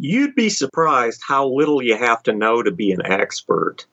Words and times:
you'd 0.00 0.36
be 0.36 0.48
surprised 0.48 1.20
how 1.26 1.48
little 1.48 1.82
you 1.82 1.96
have 1.96 2.22
to 2.22 2.32
know 2.32 2.62
to 2.62 2.70
be 2.70 2.92
an 2.92 3.04
expert. 3.04 3.84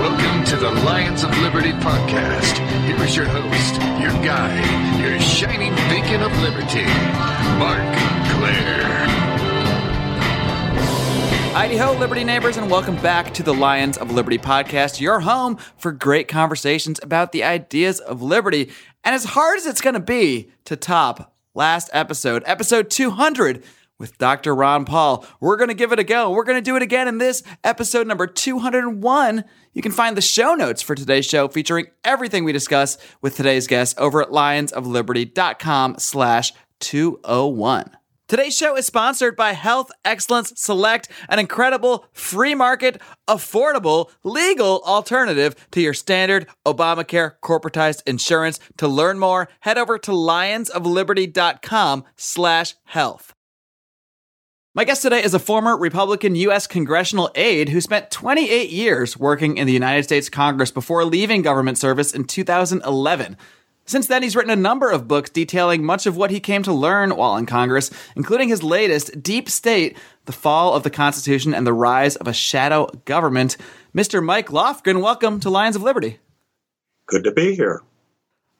Welcome 0.00 0.44
to 0.46 0.56
the 0.56 0.70
Lions 0.82 1.24
of 1.24 1.38
Liberty 1.40 1.72
podcast. 1.72 2.56
Here 2.86 3.04
is 3.04 3.14
your 3.14 3.26
host, 3.26 3.74
your 4.00 4.12
guide, 4.24 5.00
your 5.02 5.20
shining 5.20 5.74
beacon 5.90 6.22
of 6.22 6.32
liberty, 6.40 6.86
Marc 7.58 7.94
Clair. 8.30 8.80
Heidi 11.52 11.76
ho, 11.76 11.92
Liberty 11.98 12.24
neighbors, 12.24 12.56
and 12.56 12.70
welcome 12.70 12.96
back 13.02 13.34
to 13.34 13.42
the 13.42 13.52
Lions 13.52 13.98
of 13.98 14.10
Liberty 14.10 14.38
podcast, 14.38 15.02
your 15.02 15.20
home 15.20 15.58
for 15.76 15.92
great 15.92 16.28
conversations 16.28 16.98
about 17.02 17.32
the 17.32 17.44
ideas 17.44 18.00
of 18.00 18.22
liberty. 18.22 18.70
And 19.04 19.14
as 19.14 19.24
hard 19.24 19.58
as 19.58 19.66
it's 19.66 19.82
going 19.82 19.94
to 19.94 20.00
be 20.00 20.50
to 20.64 20.76
top 20.76 21.34
last 21.54 21.90
episode, 21.92 22.42
episode 22.46 22.90
200 22.90 23.62
with 23.98 24.16
Dr. 24.18 24.54
Ron 24.54 24.84
Paul. 24.84 25.26
We're 25.40 25.56
going 25.56 25.68
to 25.68 25.74
give 25.74 25.92
it 25.92 25.98
a 25.98 26.04
go. 26.04 26.30
We're 26.30 26.44
going 26.44 26.58
to 26.58 26.62
do 26.62 26.74
it 26.76 26.82
again 26.82 27.06
in 27.06 27.18
this 27.18 27.42
episode 27.62 28.06
number 28.06 28.26
201. 28.26 29.44
You 29.74 29.82
can 29.82 29.92
find 29.92 30.16
the 30.16 30.22
show 30.22 30.54
notes 30.54 30.82
for 30.82 30.94
today's 30.94 31.26
show 31.26 31.48
featuring 31.48 31.86
everything 32.04 32.44
we 32.44 32.52
discuss 32.52 32.98
with 33.20 33.36
today's 33.36 33.66
guest 33.66 33.98
over 33.98 34.22
at 34.22 34.30
lionsofliberty.com 34.30 35.96
slash 35.98 36.52
201. 36.80 37.99
Today's 38.30 38.56
show 38.56 38.76
is 38.76 38.86
sponsored 38.86 39.34
by 39.34 39.54
Health 39.54 39.90
Excellence 40.04 40.52
Select, 40.54 41.08
an 41.28 41.40
incredible 41.40 42.06
free 42.12 42.54
market, 42.54 43.02
affordable, 43.26 44.08
legal 44.22 44.82
alternative 44.86 45.56
to 45.72 45.80
your 45.80 45.94
standard 45.94 46.46
Obamacare 46.64 47.32
corporatized 47.42 48.02
insurance. 48.06 48.60
To 48.76 48.86
learn 48.86 49.18
more, 49.18 49.48
head 49.62 49.78
over 49.78 49.98
to 49.98 50.12
lionsofliberty.com 50.12 52.04
slash 52.14 52.76
health. 52.84 53.34
My 54.76 54.84
guest 54.84 55.02
today 55.02 55.24
is 55.24 55.34
a 55.34 55.40
former 55.40 55.76
Republican 55.76 56.36
U.S. 56.36 56.68
congressional 56.68 57.32
aide 57.34 57.70
who 57.70 57.80
spent 57.80 58.12
28 58.12 58.70
years 58.70 59.16
working 59.16 59.56
in 59.56 59.66
the 59.66 59.72
United 59.72 60.04
States 60.04 60.28
Congress 60.28 60.70
before 60.70 61.04
leaving 61.04 61.42
government 61.42 61.78
service 61.78 62.14
in 62.14 62.22
2011. 62.22 63.36
Since 63.90 64.06
then, 64.06 64.22
he's 64.22 64.36
written 64.36 64.52
a 64.52 64.56
number 64.56 64.88
of 64.88 65.08
books 65.08 65.30
detailing 65.30 65.84
much 65.84 66.06
of 66.06 66.16
what 66.16 66.30
he 66.30 66.38
came 66.38 66.62
to 66.62 66.72
learn 66.72 67.16
while 67.16 67.36
in 67.36 67.44
Congress, 67.44 67.90
including 68.14 68.48
his 68.48 68.62
latest, 68.62 69.20
Deep 69.20 69.48
State 69.48 69.98
The 70.26 70.32
Fall 70.32 70.74
of 70.74 70.84
the 70.84 70.90
Constitution 70.90 71.52
and 71.52 71.66
the 71.66 71.72
Rise 71.72 72.14
of 72.14 72.28
a 72.28 72.32
Shadow 72.32 72.86
Government. 73.04 73.56
Mr. 73.92 74.24
Mike 74.24 74.50
Lofgren, 74.50 75.02
welcome 75.02 75.40
to 75.40 75.50
Lions 75.50 75.74
of 75.74 75.82
Liberty. 75.82 76.20
Good 77.06 77.24
to 77.24 77.32
be 77.32 77.56
here. 77.56 77.82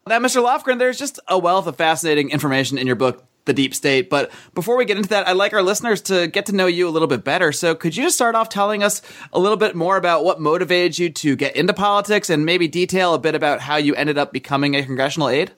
Now, 0.05 0.19
Mr. 0.19 0.43
Lofgren, 0.43 0.81
there's 0.81 0.99
just 0.99 1.21
a 1.29 1.39
wealth 1.39 1.69
of 1.69 1.77
fascinating 1.77 2.31
information 2.31 2.77
in 2.77 2.89
your 2.89 2.97
book 2.97 3.25
the 3.45 3.53
deep 3.53 3.75
state. 3.75 4.11
But 4.11 4.31
before 4.55 4.77
we 4.77 4.85
get 4.85 4.97
into 4.97 5.09
that, 5.11 5.27
I'd 5.27 5.37
like 5.37 5.53
our 5.53 5.63
listeners 5.63 6.01
to 6.03 6.27
get 6.29 6.47
to 6.47 6.55
know 6.55 6.67
you 6.67 6.89
a 6.89 6.91
little 6.91 7.09
bit 7.09 7.25
better. 7.25 7.53
So 7.53 7.75
could 7.75 7.97
you 7.97 8.05
just 8.05 8.17
start 8.17 8.35
off 8.35 8.49
telling 8.49 8.83
us 8.83 9.03
a 9.33 9.39
little 9.39 9.57
bit 9.57 9.75
more 9.75 9.97
about 9.97 10.25
what 10.25 10.41
motivated 10.41 10.99
you 10.99 11.11
to 11.11 11.37
get 11.37 11.57
into 11.57 11.73
politics 11.73 12.31
and 12.31 12.45
maybe 12.45 12.69
detail 12.69 13.15
a 13.15 13.19
bit 13.19 13.35
about 13.35 13.61
how 13.61 13.77
you 13.77 13.95
ended 13.95 14.19
up 14.19 14.33
becoming 14.33 14.77
a 14.77 14.85
congressional 14.85 15.29
aide? 15.29 15.53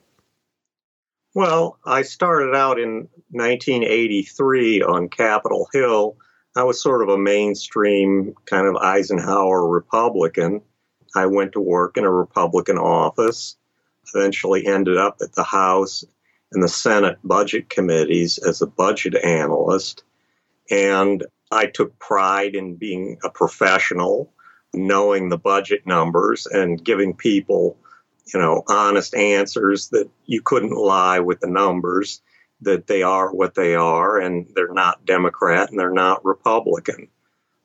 Well, 1.35 1.79
I 1.83 2.03
started 2.03 2.55
out 2.55 2.79
in 2.79 3.09
1983 3.31 4.83
on 4.83 5.09
Capitol 5.09 5.67
Hill. 5.73 6.17
I 6.55 6.63
was 6.63 6.81
sort 6.81 7.01
of 7.01 7.09
a 7.09 7.17
mainstream 7.17 8.35
kind 8.45 8.67
of 8.67 8.75
Eisenhower 8.75 9.67
Republican. 9.67 10.61
I 11.15 11.25
went 11.25 11.53
to 11.53 11.59
work 11.59 11.97
in 11.97 12.03
a 12.03 12.11
Republican 12.11 12.77
office, 12.77 13.55
eventually 14.13 14.67
ended 14.67 14.97
up 14.97 15.17
at 15.21 15.33
the 15.33 15.43
House 15.43 16.03
in 16.53 16.61
the 16.61 16.67
Senate 16.67 17.17
budget 17.23 17.69
committees 17.69 18.37
as 18.37 18.61
a 18.61 18.67
budget 18.67 19.15
analyst. 19.15 20.03
And 20.69 21.25
I 21.51 21.67
took 21.67 21.97
pride 21.99 22.55
in 22.55 22.75
being 22.75 23.17
a 23.23 23.29
professional, 23.29 24.33
knowing 24.73 25.29
the 25.29 25.37
budget 25.37 25.85
numbers 25.85 26.45
and 26.47 26.83
giving 26.83 27.15
people, 27.15 27.77
you 28.33 28.39
know, 28.39 28.63
honest 28.67 29.15
answers 29.15 29.89
that 29.89 30.09
you 30.25 30.41
couldn't 30.41 30.75
lie 30.75 31.19
with 31.19 31.39
the 31.39 31.47
numbers, 31.47 32.21
that 32.61 32.87
they 32.87 33.03
are 33.03 33.33
what 33.33 33.55
they 33.55 33.75
are 33.75 34.17
and 34.17 34.47
they're 34.55 34.73
not 34.73 35.05
Democrat 35.05 35.69
and 35.69 35.79
they're 35.79 35.91
not 35.91 36.25
Republican. 36.25 37.07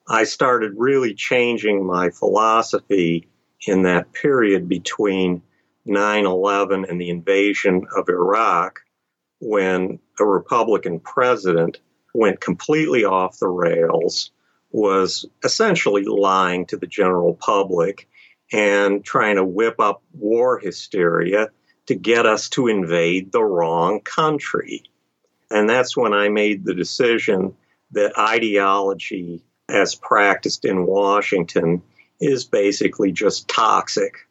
I 0.08 0.24
started 0.24 0.72
really 0.76 1.14
changing 1.14 1.86
my 1.86 2.10
philosophy 2.10 3.28
in 3.66 3.82
that 3.82 4.12
period 4.12 4.68
between 4.68 5.42
9 5.88 6.26
11 6.26 6.84
and 6.88 7.00
the 7.00 7.10
invasion 7.10 7.86
of 7.96 8.08
Iraq 8.08 8.80
when 9.40 9.98
a 10.18 10.24
Republican 10.24 11.00
president 11.00 11.78
went 12.14 12.40
completely 12.40 13.04
off 13.04 13.38
the 13.38 13.48
rails, 13.48 14.30
was 14.70 15.24
essentially 15.44 16.04
lying 16.04 16.66
to 16.66 16.76
the 16.76 16.86
general 16.86 17.34
public 17.34 18.08
and 18.52 19.04
trying 19.04 19.36
to 19.36 19.44
whip 19.44 19.78
up 19.78 20.02
war 20.12 20.58
hysteria 20.58 21.48
to 21.86 21.94
get 21.94 22.26
us 22.26 22.48
to 22.50 22.68
invade 22.68 23.32
the 23.32 23.42
wrong 23.42 24.00
country. 24.00 24.82
And 25.50 25.68
that's 25.68 25.96
when 25.96 26.12
I 26.12 26.28
made 26.28 26.64
the 26.64 26.74
decision 26.74 27.54
that 27.92 28.18
ideology, 28.18 29.42
as 29.68 29.94
practiced 29.94 30.64
in 30.64 30.86
Washington, 30.86 31.82
is 32.20 32.44
basically 32.44 33.12
just 33.12 33.48
toxic. 33.48 34.27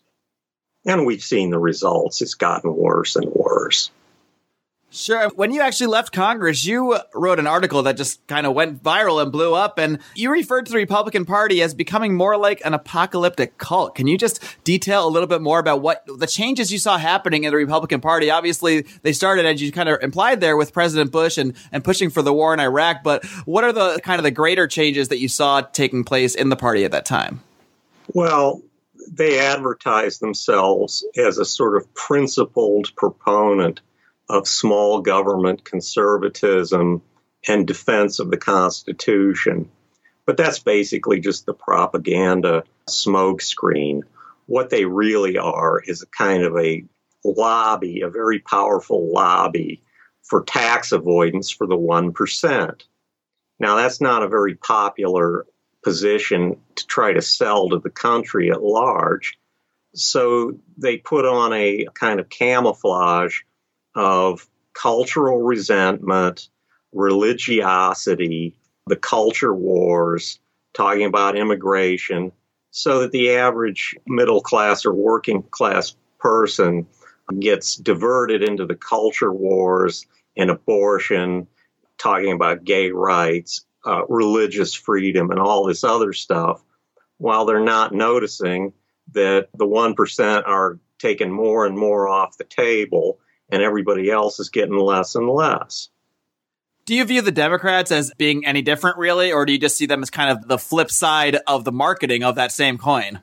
And 0.87 1.05
we've 1.05 1.21
seen 1.21 1.51
the 1.51 1.59
results. 1.59 2.21
It's 2.21 2.33
gotten 2.33 2.75
worse 2.75 3.15
and 3.15 3.29
worse. 3.31 3.91
Sure. 4.89 5.27
When 5.35 5.51
you 5.51 5.61
actually 5.61 5.87
left 5.87 6.13
Congress, 6.13 6.65
you 6.65 6.97
wrote 7.13 7.39
an 7.39 7.45
article 7.45 7.83
that 7.83 7.97
just 7.97 8.25
kind 8.27 8.47
of 8.47 8.53
went 8.53 8.81
viral 8.81 9.21
and 9.21 9.33
blew 9.33 9.53
up, 9.53 9.77
and 9.77 9.99
you 10.15 10.31
referred 10.31 10.65
to 10.65 10.71
the 10.71 10.77
Republican 10.77 11.25
Party 11.25 11.61
as 11.61 11.73
becoming 11.73 12.15
more 12.15 12.37
like 12.37 12.61
an 12.63 12.73
apocalyptic 12.73 13.57
cult. 13.57 13.95
Can 13.95 14.07
you 14.07 14.17
just 14.17 14.41
detail 14.63 15.05
a 15.05 15.09
little 15.09 15.27
bit 15.27 15.41
more 15.41 15.59
about 15.59 15.81
what 15.81 16.05
the 16.07 16.25
changes 16.25 16.71
you 16.71 16.79
saw 16.79 16.97
happening 16.97 17.43
in 17.43 17.51
the 17.51 17.57
Republican 17.57 17.99
Party? 17.99 18.31
Obviously, 18.31 18.85
they 19.01 19.11
started, 19.11 19.45
as 19.45 19.61
you 19.61 19.73
kind 19.73 19.89
of 19.89 20.01
implied 20.01 20.39
there, 20.39 20.55
with 20.55 20.71
President 20.71 21.11
Bush 21.11 21.37
and, 21.37 21.53
and 21.73 21.83
pushing 21.83 22.09
for 22.09 22.21
the 22.21 22.31
war 22.31 22.53
in 22.53 22.61
Iraq, 22.61 23.03
but 23.03 23.25
what 23.45 23.65
are 23.65 23.73
the 23.73 23.99
kind 24.03 24.19
of 24.19 24.23
the 24.23 24.31
greater 24.31 24.67
changes 24.67 25.09
that 25.09 25.19
you 25.19 25.27
saw 25.27 25.59
taking 25.59 26.05
place 26.05 26.33
in 26.33 26.47
the 26.47 26.55
party 26.55 26.85
at 26.85 26.91
that 26.91 27.05
time? 27.05 27.41
Well, 28.13 28.61
they 29.11 29.39
advertise 29.39 30.19
themselves 30.19 31.05
as 31.17 31.37
a 31.37 31.45
sort 31.45 31.77
of 31.77 31.93
principled 31.93 32.95
proponent 32.95 33.81
of 34.29 34.47
small 34.47 35.01
government 35.01 35.63
conservatism 35.63 37.01
and 37.47 37.67
defense 37.67 38.19
of 38.19 38.29
the 38.29 38.37
Constitution. 38.37 39.69
But 40.25 40.37
that's 40.37 40.59
basically 40.59 41.19
just 41.19 41.45
the 41.45 41.53
propaganda 41.53 42.63
smokescreen. 42.89 44.01
What 44.45 44.69
they 44.69 44.85
really 44.85 45.37
are 45.37 45.81
is 45.85 46.01
a 46.01 46.07
kind 46.07 46.43
of 46.43 46.57
a 46.57 46.83
lobby, 47.23 48.01
a 48.01 48.09
very 48.09 48.39
powerful 48.39 49.11
lobby 49.11 49.81
for 50.23 50.43
tax 50.43 50.91
avoidance 50.91 51.49
for 51.49 51.67
the 51.67 51.77
1%. 51.77 52.81
Now, 53.59 53.75
that's 53.75 54.01
not 54.01 54.23
a 54.23 54.27
very 54.27 54.55
popular 54.55 55.45
position 55.83 56.57
to 56.75 56.87
try 56.87 57.13
to 57.13 57.21
sell 57.21 57.69
to 57.69 57.79
the 57.79 57.89
country 57.89 58.51
at 58.51 58.63
large. 58.63 59.37
So 59.93 60.59
they 60.77 60.97
put 60.97 61.25
on 61.25 61.53
a 61.53 61.87
kind 61.93 62.19
of 62.19 62.29
camouflage 62.29 63.41
of 63.95 64.47
cultural 64.73 65.41
resentment, 65.41 66.49
religiosity, 66.93 68.55
the 68.85 68.95
culture 68.95 69.53
wars, 69.53 70.39
talking 70.73 71.05
about 71.05 71.37
immigration, 71.37 72.31
so 72.71 72.99
that 72.99 73.11
the 73.11 73.31
average 73.31 73.95
middle 74.05 74.41
class 74.41 74.85
or 74.85 74.93
working 74.93 75.41
class 75.41 75.95
person 76.19 76.85
gets 77.39 77.75
diverted 77.75 78.43
into 78.43 78.65
the 78.65 78.75
culture 78.75 79.33
wars 79.33 80.05
and 80.35 80.49
abortion, 80.49 81.47
talking 81.97 82.31
about 82.31 82.63
gay 82.63 82.91
rights, 82.91 83.65
uh, 83.85 84.05
religious 84.07 84.73
freedom, 84.73 85.31
and 85.31 85.39
all 85.39 85.65
this 85.65 85.83
other 85.83 86.13
stuff, 86.13 86.61
while 87.17 87.45
they're 87.45 87.59
not 87.59 87.93
noticing 87.93 88.73
that 89.13 89.49
the 89.53 89.65
1% 89.65 90.47
are 90.47 90.79
taking 90.99 91.31
more 91.31 91.65
and 91.65 91.77
more 91.77 92.07
off 92.07 92.37
the 92.37 92.43
table 92.43 93.19
and 93.49 93.61
everybody 93.61 94.09
else 94.09 94.39
is 94.39 94.49
getting 94.49 94.77
less 94.77 95.15
and 95.15 95.29
less. 95.29 95.89
Do 96.85 96.95
you 96.95 97.03
view 97.03 97.21
the 97.21 97.31
Democrats 97.31 97.91
as 97.91 98.13
being 98.17 98.45
any 98.45 98.61
different, 98.61 98.97
really, 98.97 99.31
or 99.31 99.45
do 99.45 99.51
you 99.51 99.59
just 99.59 99.77
see 99.77 99.85
them 99.85 100.01
as 100.01 100.09
kind 100.09 100.31
of 100.31 100.47
the 100.47 100.57
flip 100.57 100.89
side 100.89 101.37
of 101.45 101.65
the 101.65 101.71
marketing 101.71 102.23
of 102.23 102.35
that 102.35 102.51
same 102.51 102.77
coin? 102.77 103.21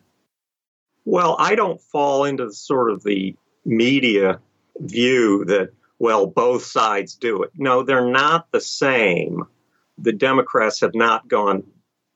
Well, 1.06 1.37
I 1.39 1.55
don't 1.55 1.81
fall 1.81 2.25
into 2.25 2.53
sort 2.53 2.91
of 2.91 3.03
the 3.05 3.37
media 3.65 4.41
view 4.79 5.45
that, 5.47 5.71
well, 5.99 6.27
both 6.27 6.65
sides 6.65 7.15
do 7.15 7.43
it. 7.43 7.53
No, 7.56 7.83
they're 7.83 8.06
not 8.11 8.51
the 8.51 8.61
same. 8.61 9.45
The 9.99 10.12
Democrats 10.12 10.81
have 10.81 10.94
not 10.94 11.29
gone 11.29 11.64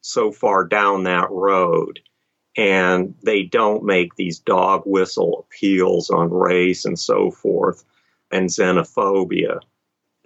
so 0.00 0.32
far 0.32 0.64
down 0.64 1.04
that 1.04 1.30
road 1.30 2.00
and 2.56 3.14
they 3.22 3.44
don't 3.44 3.84
make 3.84 4.16
these 4.16 4.40
dog 4.40 4.82
whistle 4.84 5.46
appeals 5.46 6.10
on 6.10 6.30
race 6.30 6.84
and 6.84 6.98
so 6.98 7.30
forth 7.30 7.84
and 8.32 8.48
xenophobia. 8.48 9.60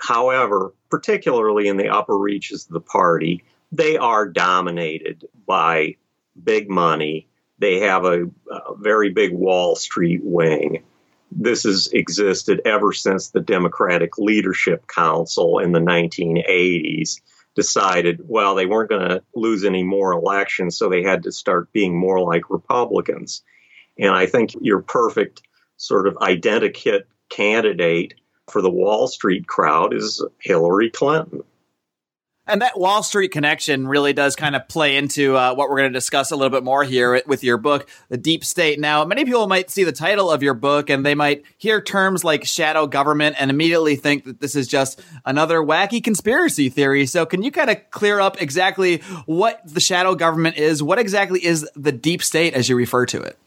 However, 0.01 0.73
particularly 0.91 1.69
in 1.69 1.77
the 1.77 1.91
upper 1.91 2.19
reaches 2.19 2.67
of 2.67 2.73
the 2.73 2.81
party, 2.81 3.45
they 3.71 3.99
are 3.99 4.27
dominated 4.27 5.29
by 5.47 5.97
big 6.43 6.71
money. 6.71 7.29
They 7.59 7.81
have 7.81 8.05
a, 8.07 8.25
a 8.51 8.77
very 8.77 9.11
big 9.11 9.33
Wall 9.33 9.77
Street 9.77 10.23
wing. 10.25 10.83
This 11.31 11.65
has 11.65 11.89
existed 11.89 12.63
ever 12.65 12.93
since 12.93 13.29
the 13.29 13.41
Democratic 13.41 14.17
Leadership 14.19 14.87
Council 14.87 15.59
in 15.59 15.73
the 15.73 15.81
1980s 15.81 17.21
decided, 17.55 18.21
well, 18.27 18.55
they 18.55 18.67
weren't 18.67 18.91
going 18.91 19.09
to 19.09 19.23
lose 19.35 19.65
any 19.65 19.83
more 19.83 20.13
elections, 20.13 20.77
so 20.77 20.89
they 20.89 21.03
had 21.03 21.25
to 21.25 21.33
start 21.33 21.73
being 21.73 21.99
more 21.99 22.21
like 22.21 22.51
Republicans. 22.51 23.43
And 23.99 24.11
I 24.11 24.27
think 24.27 24.55
your 24.61 24.81
perfect 24.81 25.43
sort 25.77 26.07
of 26.07 26.15
identikit 26.15 27.03
candidate 27.29 28.15
for 28.51 28.63
the 28.63 28.71
Wall 28.71 29.07
Street 29.07 29.47
crowd 29.47 29.95
is 29.95 30.25
Hillary 30.41 30.91
Clinton. 30.91 31.43
And 32.45 32.61
that 32.61 32.77
Wall 32.77 33.05
Street 33.05 33.29
connection 33.29 33.87
really 33.87 34.13
does 34.13 34.35
kind 34.35 34.57
of 34.57 34.67
play 34.67 34.97
into 34.97 35.37
uh, 35.37 35.55
what 35.55 35.71
we're 35.71 35.79
going 35.79 35.93
to 35.93 35.97
discuss 35.97 36.33
a 36.33 36.37
little 36.37 36.51
bit 36.51 36.65
more 36.65 36.83
here 36.83 37.23
with 37.25 37.45
your 37.45 37.57
book, 37.57 37.89
The 38.09 38.17
Deep 38.17 38.45
State. 38.45 38.81
Now, 38.81 39.05
many 39.05 39.25
people 39.25 39.47
might 39.47 39.71
see 39.71 39.85
the 39.85 39.93
title 39.93 40.29
of 40.29 40.43
your 40.43 40.55
book 40.55 40.91
and 40.91 41.07
they 41.07 41.15
might 41.15 41.45
hear 41.57 41.81
terms 41.81 42.25
like 42.25 42.45
shadow 42.45 42.89
government 42.89 43.37
and 43.39 43.49
immediately 43.49 43.95
think 43.95 44.25
that 44.25 44.41
this 44.41 44.57
is 44.57 44.67
just 44.67 45.01
another 45.25 45.61
wacky 45.61 46.03
conspiracy 46.03 46.69
theory. 46.69 47.07
So, 47.07 47.25
can 47.27 47.45
you 47.45 47.53
kind 47.53 47.71
of 47.71 47.79
clear 47.93 48.19
up 48.19 48.43
exactly 48.43 48.99
what 49.27 49.61
the 49.65 49.81
shadow 49.81 50.17
government 50.17 50.57
is? 50.57 50.83
What 50.83 50.99
exactly 50.99 51.45
is 51.45 51.69
the 51.77 51.93
deep 51.93 52.25
state 52.25 52.55
as 52.55 52.69
you 52.69 52.75
refer 52.75 53.07
to 53.07 53.23
it? 53.23 53.39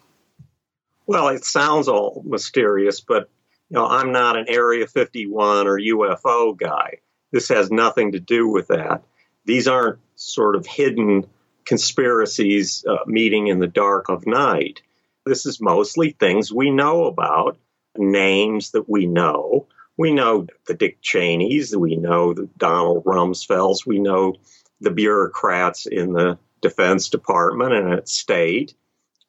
Well, 1.05 1.27
it 1.27 1.43
sounds 1.43 1.89
all 1.89 2.23
mysterious, 2.25 3.01
but 3.01 3.29
you 3.69 3.75
know, 3.75 3.87
I'm 3.87 4.13
not 4.13 4.37
an 4.37 4.45
Area 4.47 4.87
51 4.87 5.67
or 5.67 5.77
UFO 5.77 6.57
guy. 6.57 6.99
This 7.35 7.49
has 7.49 7.69
nothing 7.69 8.13
to 8.13 8.19
do 8.21 8.47
with 8.47 8.69
that. 8.69 9.03
These 9.43 9.67
aren't 9.67 9.99
sort 10.15 10.55
of 10.55 10.65
hidden 10.65 11.27
conspiracies 11.65 12.85
uh, 12.87 12.99
meeting 13.07 13.47
in 13.47 13.59
the 13.59 13.67
dark 13.67 14.07
of 14.07 14.25
night. 14.25 14.81
This 15.25 15.45
is 15.45 15.59
mostly 15.59 16.11
things 16.11 16.53
we 16.53 16.71
know 16.71 17.07
about, 17.07 17.57
names 17.97 18.71
that 18.71 18.87
we 18.87 19.05
know. 19.05 19.67
We 19.97 20.13
know 20.13 20.47
the 20.65 20.75
Dick 20.75 20.99
Cheneys, 21.01 21.75
we 21.75 21.97
know 21.97 22.33
the 22.33 22.47
Donald 22.57 23.03
Rumsfelds, 23.03 23.85
we 23.85 23.99
know 23.99 24.35
the 24.79 24.91
bureaucrats 24.91 25.87
in 25.87 26.13
the 26.13 26.39
Defense 26.61 27.09
Department 27.09 27.73
and 27.73 27.93
at 27.95 28.07
State. 28.07 28.75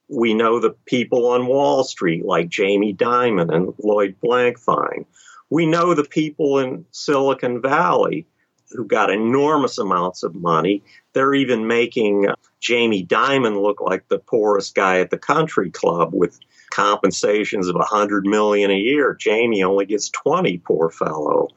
We 0.08 0.32
know 0.32 0.60
the 0.60 0.76
people 0.84 1.26
on 1.30 1.48
Wall 1.48 1.82
Street 1.82 2.24
like 2.24 2.50
Jamie 2.50 2.94
Dimon 2.94 3.52
and 3.52 3.74
Lloyd 3.82 4.14
Blankfein. 4.22 5.06
We 5.50 5.66
know 5.66 5.94
the 5.94 6.04
people 6.04 6.58
in 6.58 6.84
Silicon 6.90 7.60
Valley 7.60 8.26
who 8.70 8.84
got 8.84 9.10
enormous 9.10 9.78
amounts 9.78 10.22
of 10.22 10.34
money. 10.34 10.82
They're 11.12 11.34
even 11.34 11.66
making 11.66 12.28
uh, 12.28 12.34
Jamie 12.60 13.06
Dimon 13.06 13.62
look 13.62 13.80
like 13.80 14.08
the 14.08 14.18
poorest 14.18 14.74
guy 14.74 14.98
at 15.00 15.10
the 15.10 15.18
country 15.18 15.70
club 15.70 16.10
with 16.12 16.38
compensations 16.70 17.68
of 17.68 17.76
100 17.76 18.26
million 18.26 18.70
a 18.70 18.76
year. 18.76 19.14
Jamie 19.14 19.62
only 19.62 19.86
gets 19.86 20.10
20, 20.10 20.58
poor 20.58 20.90
fellow. 20.90 21.48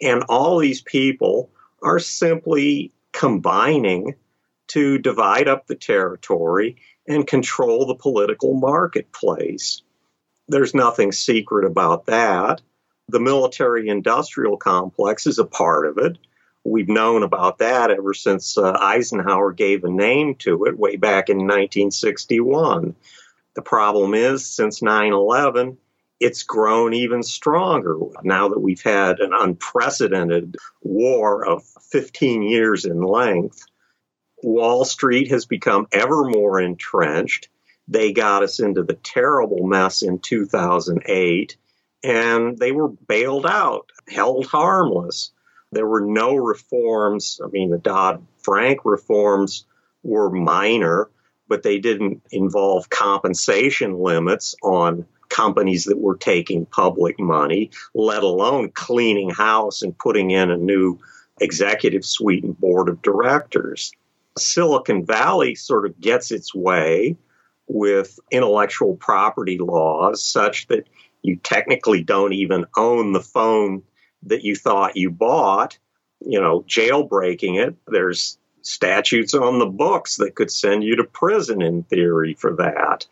And 0.00 0.22
all 0.28 0.58
these 0.58 0.82
people 0.82 1.50
are 1.82 1.98
simply 1.98 2.92
combining 3.12 4.14
to 4.68 4.98
divide 4.98 5.48
up 5.48 5.66
the 5.66 5.74
territory 5.74 6.76
and 7.08 7.26
control 7.26 7.86
the 7.86 7.94
political 7.94 8.54
marketplace. 8.54 9.82
There's 10.48 10.74
nothing 10.74 11.12
secret 11.12 11.64
about 11.64 12.06
that. 12.06 12.60
The 13.08 13.20
military 13.20 13.88
industrial 13.88 14.56
complex 14.56 15.28
is 15.28 15.38
a 15.38 15.44
part 15.44 15.86
of 15.86 15.98
it. 15.98 16.18
We've 16.64 16.88
known 16.88 17.22
about 17.22 17.58
that 17.58 17.92
ever 17.92 18.12
since 18.12 18.58
uh, 18.58 18.72
Eisenhower 18.72 19.52
gave 19.52 19.84
a 19.84 19.90
name 19.90 20.34
to 20.40 20.64
it 20.64 20.76
way 20.76 20.96
back 20.96 21.28
in 21.28 21.36
1961. 21.36 22.96
The 23.54 23.62
problem 23.62 24.14
is, 24.14 24.44
since 24.44 24.82
9 24.82 25.12
11, 25.12 25.78
it's 26.18 26.42
grown 26.42 26.94
even 26.94 27.22
stronger 27.22 27.96
now 28.24 28.48
that 28.48 28.58
we've 28.58 28.82
had 28.82 29.20
an 29.20 29.32
unprecedented 29.32 30.56
war 30.82 31.46
of 31.46 31.62
15 31.90 32.42
years 32.42 32.84
in 32.84 33.02
length. 33.02 33.64
Wall 34.42 34.84
Street 34.84 35.30
has 35.30 35.46
become 35.46 35.86
ever 35.92 36.24
more 36.24 36.60
entrenched. 36.60 37.48
They 37.86 38.12
got 38.12 38.42
us 38.42 38.58
into 38.58 38.82
the 38.82 38.94
terrible 38.94 39.64
mess 39.64 40.02
in 40.02 40.18
2008 40.18 41.56
and 42.02 42.58
they 42.58 42.72
were 42.72 42.88
bailed 42.88 43.46
out, 43.46 43.90
held 44.08 44.46
harmless. 44.46 45.32
There 45.72 45.86
were 45.86 46.00
no 46.00 46.36
reforms. 46.36 47.40
I 47.44 47.48
mean, 47.48 47.70
the 47.70 47.78
Dodd 47.78 48.24
Frank 48.38 48.80
reforms 48.84 49.66
were 50.02 50.30
minor, 50.30 51.10
but 51.48 51.62
they 51.62 51.78
didn't 51.78 52.22
involve 52.30 52.90
compensation 52.90 53.98
limits 53.98 54.54
on 54.62 55.06
companies 55.28 55.84
that 55.84 55.98
were 55.98 56.16
taking 56.16 56.66
public 56.66 57.18
money, 57.18 57.70
let 57.94 58.22
alone 58.22 58.70
cleaning 58.70 59.30
house 59.30 59.82
and 59.82 59.98
putting 59.98 60.30
in 60.30 60.50
a 60.50 60.56
new 60.56 60.98
executive 61.40 62.04
suite 62.04 62.44
and 62.44 62.58
board 62.58 62.88
of 62.88 63.02
directors. 63.02 63.92
Silicon 64.38 65.04
Valley 65.04 65.54
sort 65.54 65.86
of 65.86 66.00
gets 66.00 66.30
its 66.30 66.54
way 66.54 67.16
with 67.66 68.18
intellectual 68.30 68.96
property 68.96 69.58
laws 69.58 70.24
such 70.24 70.68
that 70.68 70.86
you 71.26 71.36
technically 71.36 72.02
don't 72.02 72.32
even 72.32 72.66
own 72.76 73.12
the 73.12 73.20
phone 73.20 73.82
that 74.22 74.44
you 74.44 74.54
thought 74.54 74.96
you 74.96 75.10
bought, 75.10 75.78
you 76.20 76.40
know, 76.40 76.62
jailbreaking 76.62 77.60
it. 77.60 77.74
There's 77.86 78.38
statutes 78.62 79.34
on 79.34 79.58
the 79.58 79.66
books 79.66 80.16
that 80.16 80.34
could 80.34 80.50
send 80.50 80.84
you 80.84 80.96
to 80.96 81.04
prison 81.04 81.62
in 81.62 81.82
theory 81.84 82.34
for 82.34 82.54
that. 82.56 83.06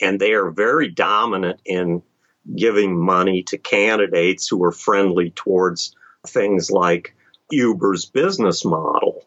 And 0.00 0.20
they 0.20 0.32
are 0.32 0.50
very 0.50 0.88
dominant 0.88 1.60
in 1.64 2.02
giving 2.54 2.98
money 2.98 3.42
to 3.44 3.58
candidates 3.58 4.48
who 4.48 4.62
are 4.64 4.72
friendly 4.72 5.30
towards 5.30 5.96
things 6.26 6.70
like 6.70 7.14
Uber's 7.50 8.04
business 8.04 8.64
model. 8.64 9.26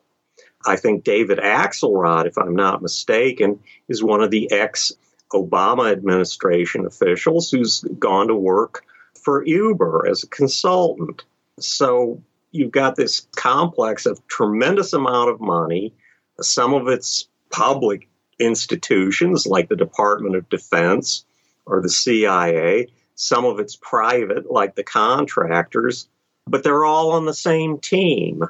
I 0.66 0.76
think 0.76 1.04
David 1.04 1.40
Axelrod, 1.40 2.28
if 2.28 2.38
I'm 2.38 2.56
not 2.56 2.82
mistaken, 2.82 3.60
is 3.88 4.04
one 4.04 4.22
of 4.22 4.30
the 4.30 4.52
ex 4.52 4.92
Obama 5.34 5.92
administration 5.92 6.86
officials 6.86 7.52
who's 7.52 7.82
gone 8.00 8.28
to 8.28 8.36
work 8.36 8.84
for 9.14 9.46
Uber 9.46 10.08
as 10.10 10.24
a 10.24 10.28
consultant. 10.28 11.24
So 11.60 12.22
you've 12.52 12.72
got 12.72 12.96
this 12.96 13.28
complex 13.36 14.06
of 14.06 14.26
tremendous 14.28 14.94
amount 14.94 15.30
of 15.30 15.40
money. 15.40 15.94
Some 16.42 16.74
of 16.74 16.88
it's 16.88 17.28
public 17.52 18.08
institutions 18.40 19.46
like 19.46 19.70
the 19.70 19.76
Department 19.76 20.36
of 20.36 20.50
Defense 20.50 21.26
or 21.66 21.82
the 21.82 21.90
CIA. 21.90 22.88
Some 23.16 23.46
of 23.46 23.60
it's 23.60 23.76
private, 23.76 24.50
like 24.50 24.76
the 24.76 24.84
contractors, 24.84 26.08
but 26.48 26.64
they're 26.64 26.86
all 26.86 27.12
on 27.12 27.26
the 27.26 27.34
same 27.34 27.78
team. 27.78 28.44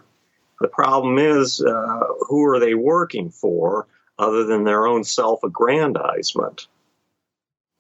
The 0.62 0.68
problem 0.68 1.18
is, 1.18 1.62
uh, 1.62 2.00
who 2.27 2.46
are 2.46 2.60
they 2.60 2.75
working 2.75 3.32
for? 3.32 3.88
Other 4.20 4.44
than 4.44 4.66
their 4.66 4.86
own 4.86 5.04
self 5.04 5.44
aggrandizement. 5.44 6.68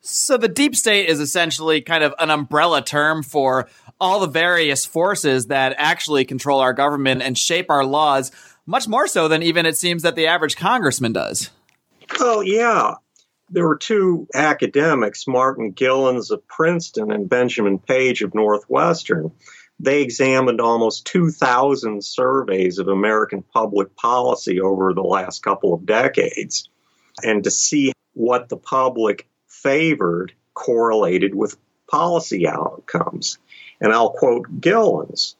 So 0.01 0.37
the 0.37 0.47
deep 0.47 0.75
state 0.75 1.09
is 1.09 1.19
essentially 1.19 1.81
kind 1.81 2.03
of 2.03 2.15
an 2.17 2.29
umbrella 2.29 2.81
term 2.81 3.21
for 3.21 3.67
all 3.99 4.21
the 4.21 4.27
various 4.27 4.85
forces 4.85 5.47
that 5.47 5.75
actually 5.77 6.23
control 6.23 6.61
our 6.61 6.71
government 6.71 7.21
and 7.21 7.37
shape 7.37 7.69
our 7.69 7.83
laws, 7.83 8.31
much 8.65 8.87
more 8.87 9.07
so 9.07 9.27
than 9.27 9.43
even 9.43 9.65
it 9.65 9.75
seems 9.75 10.03
that 10.03 10.15
the 10.15 10.27
average 10.27 10.55
congressman 10.55 11.11
does. 11.11 11.49
Well, 12.17 12.41
yeah. 12.43 12.95
There 13.49 13.67
were 13.67 13.77
two 13.77 14.27
academics, 14.33 15.27
Martin 15.27 15.71
Gilens 15.71 16.31
of 16.31 16.47
Princeton 16.47 17.11
and 17.11 17.27
Benjamin 17.27 17.79
Page 17.79 18.21
of 18.21 18.33
Northwestern, 18.33 19.31
they 19.79 20.01
examined 20.01 20.59
almost 20.59 21.05
2,000 21.07 22.03
surveys 22.03 22.79
of 22.79 22.87
American 22.87 23.41
public 23.41 23.95
policy 23.95 24.59
over 24.59 24.93
the 24.93 25.01
last 25.01 25.41
couple 25.41 25.73
of 25.73 25.85
decades. 25.85 26.69
And 27.23 27.43
to 27.45 27.51
see 27.51 27.93
what 28.13 28.49
the 28.49 28.57
public 28.57 29.27
favored 29.47 30.33
correlated 30.53 31.33
with 31.33 31.57
policy 31.89 32.47
outcomes. 32.47 33.37
And 33.81 33.93
I'll 33.93 34.11
quote 34.11 34.61
Gilens 34.61 35.35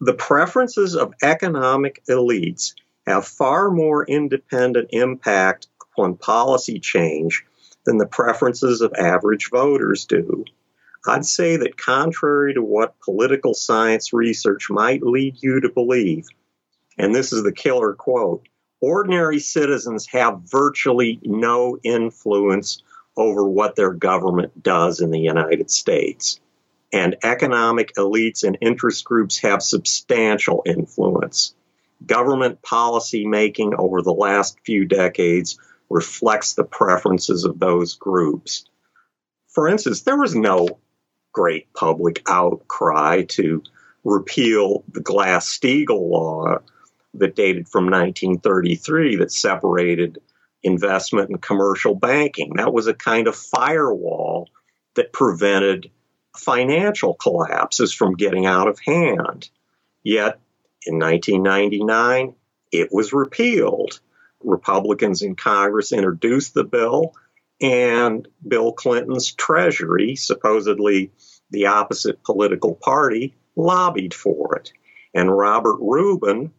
The 0.00 0.14
preferences 0.14 0.94
of 0.94 1.14
economic 1.22 2.02
elites 2.08 2.74
have 3.06 3.26
far 3.26 3.70
more 3.70 4.04
independent 4.04 4.90
impact 4.92 5.68
upon 5.82 6.16
policy 6.16 6.78
change 6.78 7.44
than 7.84 7.98
the 7.98 8.06
preferences 8.06 8.80
of 8.80 8.94
average 8.94 9.50
voters 9.50 10.04
do. 10.06 10.44
I'd 11.06 11.26
say 11.26 11.56
that 11.58 11.76
contrary 11.76 12.54
to 12.54 12.62
what 12.62 13.00
political 13.00 13.54
science 13.54 14.12
research 14.12 14.70
might 14.70 15.02
lead 15.02 15.36
you 15.42 15.60
to 15.60 15.68
believe, 15.68 16.26
and 16.98 17.14
this 17.14 17.32
is 17.32 17.42
the 17.42 17.52
killer 17.52 17.94
quote 17.94 18.48
ordinary 18.80 19.38
citizens 19.38 20.06
have 20.08 20.42
virtually 20.44 21.18
no 21.22 21.78
influence 21.82 22.82
over 23.16 23.48
what 23.48 23.76
their 23.76 23.92
government 23.92 24.62
does 24.62 25.00
in 25.00 25.10
the 25.10 25.20
United 25.20 25.70
States. 25.70 26.40
and 26.92 27.16
economic 27.24 27.92
elites 27.96 28.44
and 28.44 28.56
interest 28.60 29.04
groups 29.04 29.40
have 29.40 29.60
substantial 29.62 30.62
influence. 30.64 31.54
Government 32.06 32.62
policy 32.62 33.26
making 33.26 33.74
over 33.76 34.00
the 34.00 34.12
last 34.12 34.58
few 34.64 34.84
decades 34.84 35.58
reflects 35.90 36.54
the 36.54 36.64
preferences 36.64 37.44
of 37.44 37.58
those 37.58 37.94
groups. 37.94 38.66
For 39.48 39.68
instance, 39.68 40.02
there 40.02 40.16
was 40.16 40.36
no 40.36 40.68
great 41.34 41.70
public 41.74 42.22
outcry 42.26 43.22
to 43.24 43.62
repeal 44.04 44.84
the 44.90 45.02
Glass 45.02 45.58
Steagall 45.58 46.08
law 46.08 46.58
that 47.14 47.36
dated 47.36 47.68
from 47.68 47.84
1933 47.84 49.16
that 49.16 49.30
separated 49.30 50.18
investment 50.62 51.28
and 51.28 51.42
commercial 51.42 51.94
banking. 51.94 52.54
That 52.54 52.72
was 52.72 52.86
a 52.86 52.94
kind 52.94 53.28
of 53.28 53.36
firewall 53.36 54.48
that 54.94 55.12
prevented 55.12 55.90
financial 56.36 57.14
collapses 57.14 57.92
from 57.92 58.14
getting 58.14 58.46
out 58.46 58.68
of 58.68 58.78
hand. 58.80 59.50
Yet 60.02 60.38
in 60.86 60.98
1999, 60.98 62.34
it 62.72 62.88
was 62.92 63.12
repealed. 63.12 64.00
Republicans 64.42 65.22
in 65.22 65.36
Congress 65.36 65.92
introduced 65.92 66.54
the 66.54 66.64
bill, 66.64 67.14
and 67.64 68.28
Bill 68.46 68.72
Clinton's 68.72 69.32
Treasury, 69.32 70.16
supposedly 70.16 71.10
the 71.50 71.64
opposite 71.66 72.22
political 72.22 72.74
party, 72.74 73.34
lobbied 73.56 74.12
for 74.12 74.56
it. 74.56 74.70
And 75.14 75.34
Robert 75.34 75.78
Rubin, 75.80 76.52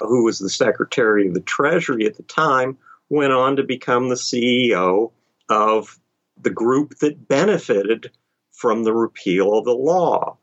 who 0.00 0.24
was 0.24 0.38
the 0.38 0.50
Secretary 0.50 1.26
of 1.26 1.32
the 1.32 1.40
Treasury 1.40 2.04
at 2.04 2.16
the 2.16 2.24
time, 2.24 2.76
went 3.08 3.32
on 3.32 3.56
to 3.56 3.62
become 3.62 4.10
the 4.10 4.16
CEO 4.16 5.12
of 5.48 5.98
the 6.38 6.50
group 6.50 6.98
that 6.98 7.26
benefited 7.26 8.10
from 8.52 8.84
the 8.84 8.92
repeal 8.92 9.56
of 9.56 9.64
the 9.64 9.72
law. 9.74 10.36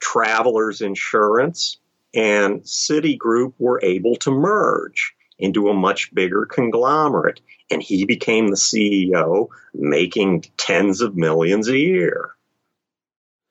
Travelers 0.00 0.80
Insurance 0.80 1.78
and 2.14 2.62
Citigroup 2.62 3.52
were 3.58 3.80
able 3.82 4.16
to 4.16 4.30
merge 4.30 5.14
into 5.38 5.68
a 5.68 5.74
much 5.74 6.12
bigger 6.14 6.46
conglomerate, 6.46 7.40
and 7.70 7.82
he 7.82 8.04
became 8.04 8.48
the 8.48 8.56
CEO, 8.56 9.48
making 9.74 10.44
tens 10.56 11.00
of 11.00 11.16
millions 11.16 11.68
a 11.68 11.78
year. 11.78 12.30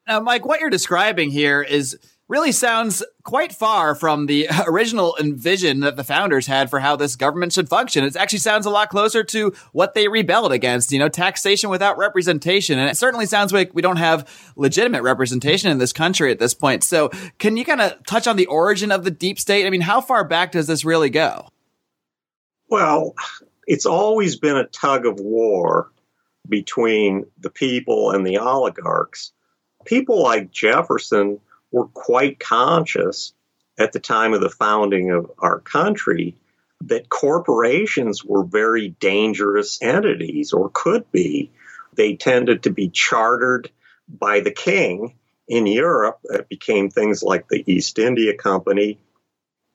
Now, 0.07 0.19
Mike, 0.19 0.45
what 0.45 0.59
you're 0.59 0.69
describing 0.69 1.31
here 1.31 1.61
is 1.61 1.97
really 2.29 2.51
sounds 2.51 3.03
quite 3.23 3.53
far 3.53 3.95
from 3.95 4.25
the 4.25 4.47
original 4.67 5.17
envision 5.19 5.81
that 5.81 5.95
the 5.95 6.03
founders 6.03 6.47
had 6.47 6.69
for 6.69 6.79
how 6.79 6.95
this 6.95 7.15
government 7.15 7.53
should 7.53 7.69
function. 7.69 8.03
It 8.03 8.15
actually 8.15 8.39
sounds 8.39 8.65
a 8.65 8.69
lot 8.69 8.89
closer 8.89 9.23
to 9.25 9.53
what 9.71 9.93
they 9.93 10.07
rebelled 10.07 10.51
against, 10.51 10.91
you 10.91 10.99
know, 10.99 11.09
taxation 11.09 11.69
without 11.69 11.97
representation. 11.97 12.79
And 12.79 12.89
it 12.89 12.97
certainly 12.97 13.25
sounds 13.25 13.53
like 13.53 13.73
we 13.73 13.81
don't 13.81 13.97
have 13.97 14.53
legitimate 14.55 15.03
representation 15.03 15.71
in 15.71 15.77
this 15.77 15.93
country 15.93 16.31
at 16.31 16.39
this 16.39 16.53
point. 16.53 16.83
So 16.83 17.09
can 17.39 17.57
you 17.57 17.65
kind 17.65 17.81
of 17.81 18.03
touch 18.05 18.27
on 18.27 18.35
the 18.35 18.47
origin 18.47 18.91
of 18.91 19.03
the 19.03 19.11
deep 19.11 19.39
state? 19.39 19.65
I 19.65 19.69
mean, 19.69 19.81
how 19.81 20.01
far 20.01 20.23
back 20.23 20.51
does 20.51 20.67
this 20.67 20.83
really 20.83 21.09
go? 21.09 21.47
Well, 22.69 23.15
it's 23.65 23.85
always 23.85 24.37
been 24.37 24.57
a 24.57 24.67
tug 24.67 25.05
of 25.05 25.19
war 25.19 25.91
between 26.47 27.25
the 27.39 27.49
people 27.49 28.11
and 28.11 28.25
the 28.25 28.37
oligarchs. 28.39 29.31
People 29.85 30.21
like 30.21 30.51
Jefferson 30.51 31.39
were 31.71 31.87
quite 31.87 32.39
conscious 32.39 33.33
at 33.77 33.93
the 33.93 33.99
time 33.99 34.33
of 34.33 34.41
the 34.41 34.49
founding 34.49 35.11
of 35.11 35.31
our 35.39 35.59
country 35.59 36.35
that 36.81 37.09
corporations 37.09 38.23
were 38.23 38.43
very 38.43 38.89
dangerous 38.89 39.81
entities 39.81 40.53
or 40.53 40.69
could 40.73 41.11
be. 41.11 41.51
They 41.93 42.15
tended 42.15 42.63
to 42.63 42.69
be 42.69 42.89
chartered 42.89 43.71
by 44.07 44.41
the 44.41 44.51
king 44.51 45.15
in 45.47 45.65
Europe. 45.65 46.19
It 46.23 46.49
became 46.49 46.89
things 46.89 47.23
like 47.23 47.47
the 47.47 47.63
East 47.65 47.97
India 47.97 48.35
Company 48.35 48.99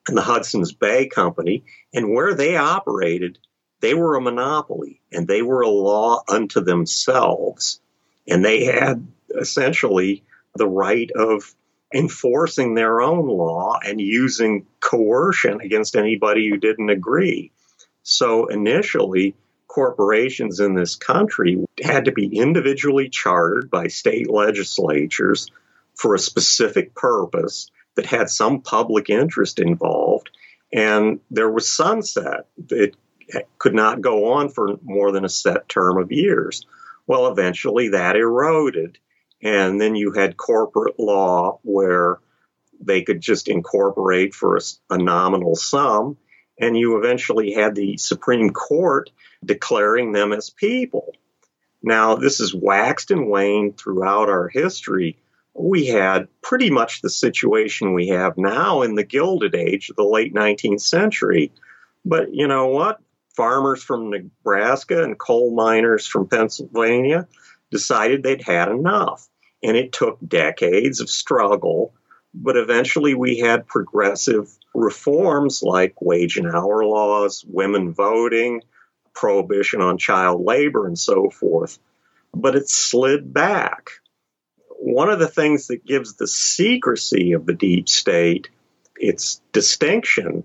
and 0.07 0.17
the 0.17 0.21
Hudson's 0.21 0.73
Bay 0.73 1.07
Company. 1.07 1.63
And 1.93 2.13
where 2.13 2.33
they 2.33 2.55
operated, 2.57 3.39
they 3.79 3.93
were 3.93 4.15
a 4.15 4.21
monopoly 4.21 5.01
and 5.11 5.27
they 5.27 5.41
were 5.41 5.61
a 5.61 5.69
law 5.69 6.23
unto 6.27 6.61
themselves. 6.61 7.79
And 8.27 8.43
they 8.43 8.65
had 8.65 9.05
essentially 9.39 10.23
the 10.55 10.67
right 10.67 11.09
of 11.11 11.53
enforcing 11.93 12.73
their 12.73 13.01
own 13.01 13.27
law 13.27 13.77
and 13.83 14.01
using 14.01 14.65
coercion 14.79 15.61
against 15.61 15.95
anybody 15.95 16.49
who 16.49 16.57
didn't 16.57 16.89
agree. 16.89 17.51
So 18.01 18.47
initially, 18.47 19.35
corporations 19.67 20.59
in 20.59 20.75
this 20.75 20.95
country 20.95 21.63
had 21.81 22.05
to 22.05 22.11
be 22.11 22.37
individually 22.37 23.09
chartered 23.09 23.69
by 23.69 23.87
state 23.87 24.29
legislatures 24.29 25.49
for 25.95 26.15
a 26.15 26.19
specific 26.19 26.93
purpose 26.95 27.71
that 27.95 28.05
had 28.05 28.29
some 28.29 28.61
public 28.61 29.09
interest 29.09 29.59
involved. 29.59 30.29
And 30.71 31.19
there 31.29 31.49
was 31.49 31.69
sunset. 31.69 32.47
It 32.69 32.95
could 33.57 33.73
not 33.73 34.01
go 34.01 34.33
on 34.33 34.49
for 34.49 34.77
more 34.83 35.11
than 35.11 35.25
a 35.25 35.29
set 35.29 35.69
term 35.69 35.97
of 35.97 36.11
years. 36.11 36.65
Well, 37.07 37.27
eventually 37.27 37.89
that 37.89 38.15
eroded. 38.15 38.97
And 39.41 39.79
then 39.79 39.95
you 39.95 40.13
had 40.13 40.37
corporate 40.37 40.99
law 40.99 41.59
where 41.63 42.19
they 42.79 43.01
could 43.01 43.21
just 43.21 43.47
incorporate 43.47 44.33
for 44.33 44.57
a, 44.57 44.61
a, 44.89 44.97
nominal 44.97 45.55
sum. 45.55 46.17
And 46.59 46.77
you 46.77 46.97
eventually 46.97 47.53
had 47.53 47.75
the 47.75 47.97
Supreme 47.97 48.51
Court 48.51 49.09
declaring 49.43 50.11
them 50.11 50.31
as 50.31 50.49
people. 50.49 51.13
Now, 51.81 52.15
this 52.15 52.39
has 52.39 52.53
waxed 52.53 53.11
and 53.11 53.27
waned 53.27 53.77
throughout 53.77 54.29
our 54.29 54.47
history. 54.47 55.17
We 55.55 55.85
had 55.87 56.27
pretty 56.41 56.69
much 56.69 57.01
the 57.01 57.09
situation 57.09 57.93
we 57.93 58.07
have 58.07 58.37
now 58.37 58.81
in 58.81 58.95
the 58.95 59.03
Gilded 59.03 59.55
Age 59.55 59.89
of 59.89 59.95
the 59.95 60.03
late 60.03 60.33
19th 60.33 60.81
century. 60.81 61.51
But 62.05 62.33
you 62.33 62.47
know 62.47 62.67
what? 62.67 62.99
Farmers 63.35 63.83
from 63.83 64.09
Nebraska 64.09 65.03
and 65.03 65.17
coal 65.17 65.55
miners 65.55 66.05
from 66.05 66.27
Pennsylvania 66.27 67.27
decided 67.71 68.23
they'd 68.23 68.43
had 68.43 68.69
enough. 68.69 69.27
And 69.63 69.77
it 69.77 69.93
took 69.93 70.17
decades 70.27 70.99
of 70.99 71.09
struggle, 71.09 71.93
but 72.33 72.57
eventually 72.57 73.13
we 73.13 73.39
had 73.39 73.67
progressive 73.67 74.51
reforms 74.73 75.61
like 75.63 76.01
wage 76.01 76.37
and 76.37 76.47
hour 76.47 76.83
laws, 76.83 77.45
women 77.47 77.93
voting, 77.93 78.61
prohibition 79.13 79.81
on 79.81 79.97
child 79.97 80.43
labor, 80.43 80.85
and 80.85 80.97
so 80.97 81.29
forth. 81.29 81.79
But 82.33 82.55
it 82.55 82.69
slid 82.69 83.33
back. 83.33 83.91
One 84.85 85.09
of 85.09 85.17
the 85.17 85.29
things 85.29 85.67
that 85.67 85.85
gives 85.85 86.15
the 86.15 86.27
secrecy 86.27 87.31
of 87.31 87.45
the 87.45 87.53
deep 87.53 87.87
state 87.87 88.49
its 88.97 89.41
distinction 89.53 90.43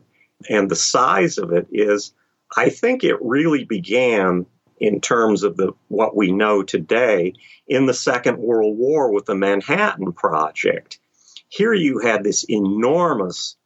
and 0.49 0.71
the 0.71 0.77
size 0.77 1.39
of 1.39 1.53
it 1.53 1.67
is 1.73 2.13
I 2.57 2.69
think 2.69 3.03
it 3.03 3.17
really 3.21 3.65
began 3.65 4.47
in 4.79 5.01
terms 5.01 5.43
of 5.43 5.57
the 5.57 5.73
what 5.89 6.15
we 6.15 6.31
know 6.31 6.63
today 6.63 7.35
in 7.67 7.87
the 7.87 7.93
Second 7.93 8.39
World 8.39 8.79
War 8.79 9.13
with 9.13 9.27
the 9.27 9.35
Manhattan 9.35 10.13
Project. 10.13 11.01
Here 11.49 11.75
you 11.75 11.99
had 11.99 12.23
this 12.23 12.45
enormous 12.49 13.57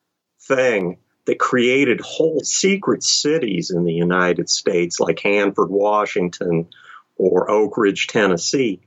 thing 0.41 0.97
that 1.27 1.39
created 1.39 2.01
whole 2.01 2.41
secret 2.41 3.03
cities 3.03 3.71
in 3.71 3.85
the 3.85 3.93
United 3.93 4.49
States, 4.49 4.99
like 4.99 5.21
Hanford, 5.21 5.69
Washington, 5.69 6.71
or 7.17 7.51
Oak 7.51 7.77
Ridge, 7.77 8.07
Tennessee. 8.07 8.81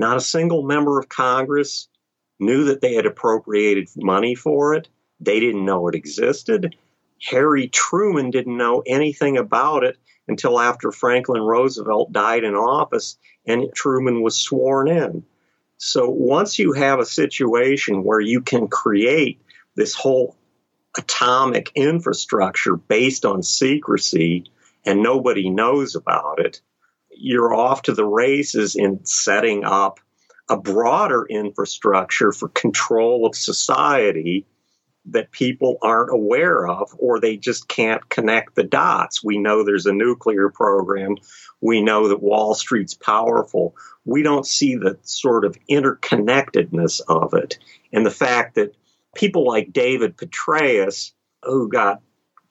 Not 0.00 0.16
a 0.16 0.22
single 0.22 0.62
member 0.62 0.98
of 0.98 1.10
Congress 1.10 1.86
knew 2.38 2.64
that 2.64 2.80
they 2.80 2.94
had 2.94 3.04
appropriated 3.04 3.90
money 3.98 4.34
for 4.34 4.72
it. 4.72 4.88
They 5.20 5.40
didn't 5.40 5.66
know 5.66 5.88
it 5.88 5.94
existed. 5.94 6.74
Harry 7.28 7.68
Truman 7.68 8.30
didn't 8.30 8.56
know 8.56 8.82
anything 8.86 9.36
about 9.36 9.84
it 9.84 9.98
until 10.26 10.58
after 10.58 10.90
Franklin 10.90 11.42
Roosevelt 11.42 12.12
died 12.12 12.44
in 12.44 12.54
office 12.54 13.18
and 13.46 13.70
Truman 13.74 14.22
was 14.22 14.38
sworn 14.38 14.88
in. 14.88 15.22
So 15.76 16.08
once 16.08 16.58
you 16.58 16.72
have 16.72 16.98
a 16.98 17.04
situation 17.04 18.02
where 18.02 18.20
you 18.20 18.40
can 18.40 18.68
create 18.68 19.38
this 19.74 19.94
whole 19.94 20.34
atomic 20.96 21.72
infrastructure 21.74 22.74
based 22.74 23.26
on 23.26 23.42
secrecy 23.42 24.50
and 24.86 25.02
nobody 25.02 25.50
knows 25.50 25.94
about 25.94 26.38
it, 26.38 26.62
you're 27.20 27.54
off 27.54 27.82
to 27.82 27.92
the 27.92 28.04
races 28.04 28.74
in 28.74 29.04
setting 29.04 29.64
up 29.64 30.00
a 30.48 30.56
broader 30.56 31.24
infrastructure 31.28 32.32
for 32.32 32.48
control 32.48 33.26
of 33.26 33.36
society 33.36 34.46
that 35.06 35.30
people 35.30 35.78
aren't 35.82 36.12
aware 36.12 36.66
of 36.66 36.90
or 36.98 37.20
they 37.20 37.36
just 37.36 37.68
can't 37.68 38.08
connect 38.08 38.54
the 38.54 38.64
dots. 38.64 39.24
We 39.24 39.38
know 39.38 39.62
there's 39.62 39.86
a 39.86 39.92
nuclear 39.92 40.50
program. 40.50 41.16
We 41.60 41.80
know 41.80 42.08
that 42.08 42.22
Wall 42.22 42.54
Street's 42.54 42.94
powerful. 42.94 43.76
We 44.04 44.22
don't 44.22 44.46
see 44.46 44.74
the 44.74 44.98
sort 45.02 45.44
of 45.44 45.56
interconnectedness 45.70 47.00
of 47.08 47.34
it. 47.34 47.58
And 47.92 48.04
the 48.04 48.10
fact 48.10 48.56
that 48.56 48.74
people 49.14 49.46
like 49.46 49.72
David 49.72 50.16
Petraeus, 50.16 51.12
who 51.44 51.68
got 51.68 52.02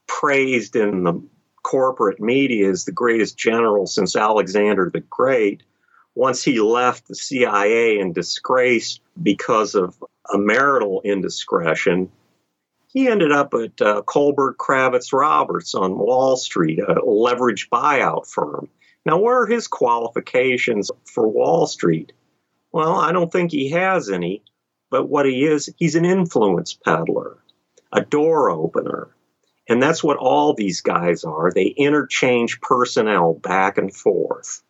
praised 0.07 0.75
in 0.75 1.03
the 1.03 1.21
corporate 1.63 2.19
media 2.19 2.69
as 2.69 2.85
the 2.85 2.91
greatest 2.91 3.37
general 3.37 3.87
since 3.87 4.15
Alexander 4.15 4.89
the 4.91 5.01
Great, 5.01 5.63
once 6.15 6.43
he 6.43 6.59
left 6.59 7.07
the 7.07 7.15
CIA 7.15 7.99
in 7.99 8.13
disgrace 8.13 8.99
because 9.21 9.75
of 9.75 9.95
a 10.31 10.37
marital 10.37 11.01
indiscretion, 11.03 12.11
he 12.91 13.07
ended 13.07 13.31
up 13.31 13.53
at 13.53 13.79
uh, 13.81 14.01
Kohlberg 14.01 14.55
Kravis 14.55 15.13
Roberts 15.13 15.75
on 15.75 15.97
Wall 15.97 16.35
Street, 16.35 16.79
a 16.79 16.95
leveraged 16.95 17.69
buyout 17.69 18.27
firm. 18.27 18.67
Now, 19.05 19.19
what 19.19 19.31
are 19.31 19.45
his 19.45 19.67
qualifications 19.67 20.91
for 21.05 21.27
Wall 21.27 21.67
Street? 21.67 22.11
Well, 22.71 22.95
I 22.95 23.11
don't 23.11 23.31
think 23.31 23.51
he 23.51 23.69
has 23.69 24.09
any, 24.09 24.43
but 24.89 25.07
what 25.07 25.25
he 25.25 25.45
is, 25.45 25.73
he's 25.77 25.95
an 25.95 26.05
influence 26.05 26.73
peddler, 26.73 27.37
a 27.91 28.01
door 28.01 28.49
opener. 28.49 29.09
And 29.69 29.81
that's 29.81 30.03
what 30.03 30.17
all 30.17 30.53
these 30.53 30.81
guys 30.81 31.23
are. 31.23 31.51
They 31.53 31.67
interchange 31.67 32.59
personnel 32.59 33.35
back 33.35 33.77
and 33.77 33.95
forth. 33.95 34.63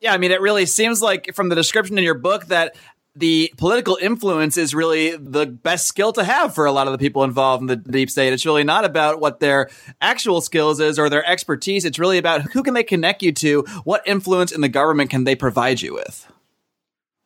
Yeah, 0.00 0.14
I 0.14 0.18
mean, 0.18 0.30
it 0.30 0.40
really 0.40 0.66
seems 0.66 1.02
like 1.02 1.34
from 1.34 1.48
the 1.48 1.56
description 1.56 1.98
in 1.98 2.04
your 2.04 2.14
book 2.14 2.46
that 2.46 2.76
the 3.16 3.52
political 3.56 3.98
influence 4.00 4.56
is 4.56 4.72
really 4.72 5.16
the 5.16 5.46
best 5.46 5.88
skill 5.88 6.12
to 6.12 6.22
have 6.22 6.54
for 6.54 6.66
a 6.66 6.72
lot 6.72 6.86
of 6.86 6.92
the 6.92 6.98
people 6.98 7.24
involved 7.24 7.62
in 7.62 7.66
the 7.66 7.74
deep 7.74 8.08
state. 8.08 8.32
It's 8.32 8.46
really 8.46 8.62
not 8.62 8.84
about 8.84 9.18
what 9.18 9.40
their 9.40 9.68
actual 10.00 10.40
skills 10.40 10.78
is 10.78 11.00
or 11.00 11.10
their 11.10 11.28
expertise. 11.28 11.84
It's 11.84 11.98
really 11.98 12.18
about 12.18 12.42
who 12.42 12.62
can 12.62 12.74
they 12.74 12.84
connect 12.84 13.24
you 13.24 13.32
to? 13.32 13.62
What 13.82 14.06
influence 14.06 14.52
in 14.52 14.60
the 14.60 14.68
government 14.68 15.10
can 15.10 15.24
they 15.24 15.34
provide 15.34 15.82
you 15.82 15.94
with? 15.94 16.30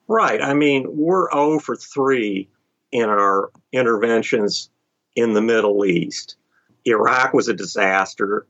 Right. 0.08 0.40
I 0.40 0.54
mean, 0.54 0.86
we're 0.88 1.30
0 1.30 1.58
for 1.58 1.76
3 1.76 2.48
in 2.90 3.08
our 3.10 3.50
interventions 3.72 4.70
in 5.14 5.34
the 5.34 5.42
Middle 5.42 5.84
East. 5.84 6.36
Iraq 6.84 7.32
was 7.32 7.48
a 7.48 7.54
disaster. 7.54 8.46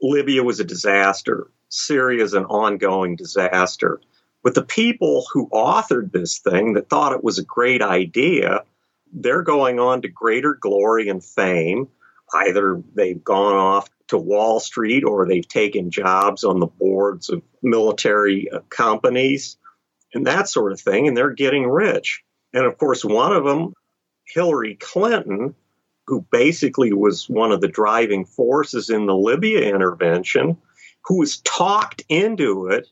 Libya 0.00 0.42
was 0.42 0.60
a 0.60 0.64
disaster. 0.64 1.50
Syria 1.68 2.22
is 2.22 2.34
an 2.34 2.44
ongoing 2.44 3.16
disaster. 3.16 4.00
But 4.42 4.54
the 4.54 4.64
people 4.64 5.24
who 5.32 5.48
authored 5.50 6.12
this 6.12 6.38
thing 6.38 6.74
that 6.74 6.90
thought 6.90 7.12
it 7.12 7.24
was 7.24 7.38
a 7.38 7.44
great 7.44 7.80
idea, 7.80 8.64
they're 9.12 9.42
going 9.42 9.78
on 9.78 10.02
to 10.02 10.08
greater 10.08 10.54
glory 10.54 11.08
and 11.08 11.24
fame. 11.24 11.88
Either 12.34 12.82
they've 12.94 13.22
gone 13.22 13.54
off 13.54 13.88
to 14.08 14.18
Wall 14.18 14.58
Street 14.58 15.04
or 15.04 15.26
they've 15.26 15.46
taken 15.46 15.90
jobs 15.90 16.44
on 16.44 16.60
the 16.60 16.66
boards 16.66 17.30
of 17.30 17.42
military 17.62 18.50
uh, 18.50 18.60
companies 18.68 19.56
and 20.14 20.26
that 20.26 20.48
sort 20.48 20.72
of 20.72 20.80
thing, 20.80 21.08
and 21.08 21.16
they're 21.16 21.30
getting 21.30 21.66
rich. 21.66 22.22
And 22.52 22.66
of 22.66 22.76
course, 22.76 23.04
one 23.04 23.32
of 23.32 23.44
them, 23.44 23.74
Hillary 24.26 24.74
Clinton, 24.74 25.54
who 26.06 26.26
basically 26.30 26.92
was 26.92 27.28
one 27.28 27.52
of 27.52 27.60
the 27.60 27.68
driving 27.68 28.24
forces 28.24 28.90
in 28.90 29.06
the 29.06 29.16
Libya 29.16 29.60
intervention, 29.60 30.56
who 31.04 31.18
was 31.18 31.38
talked 31.38 32.02
into 32.08 32.66
it 32.68 32.88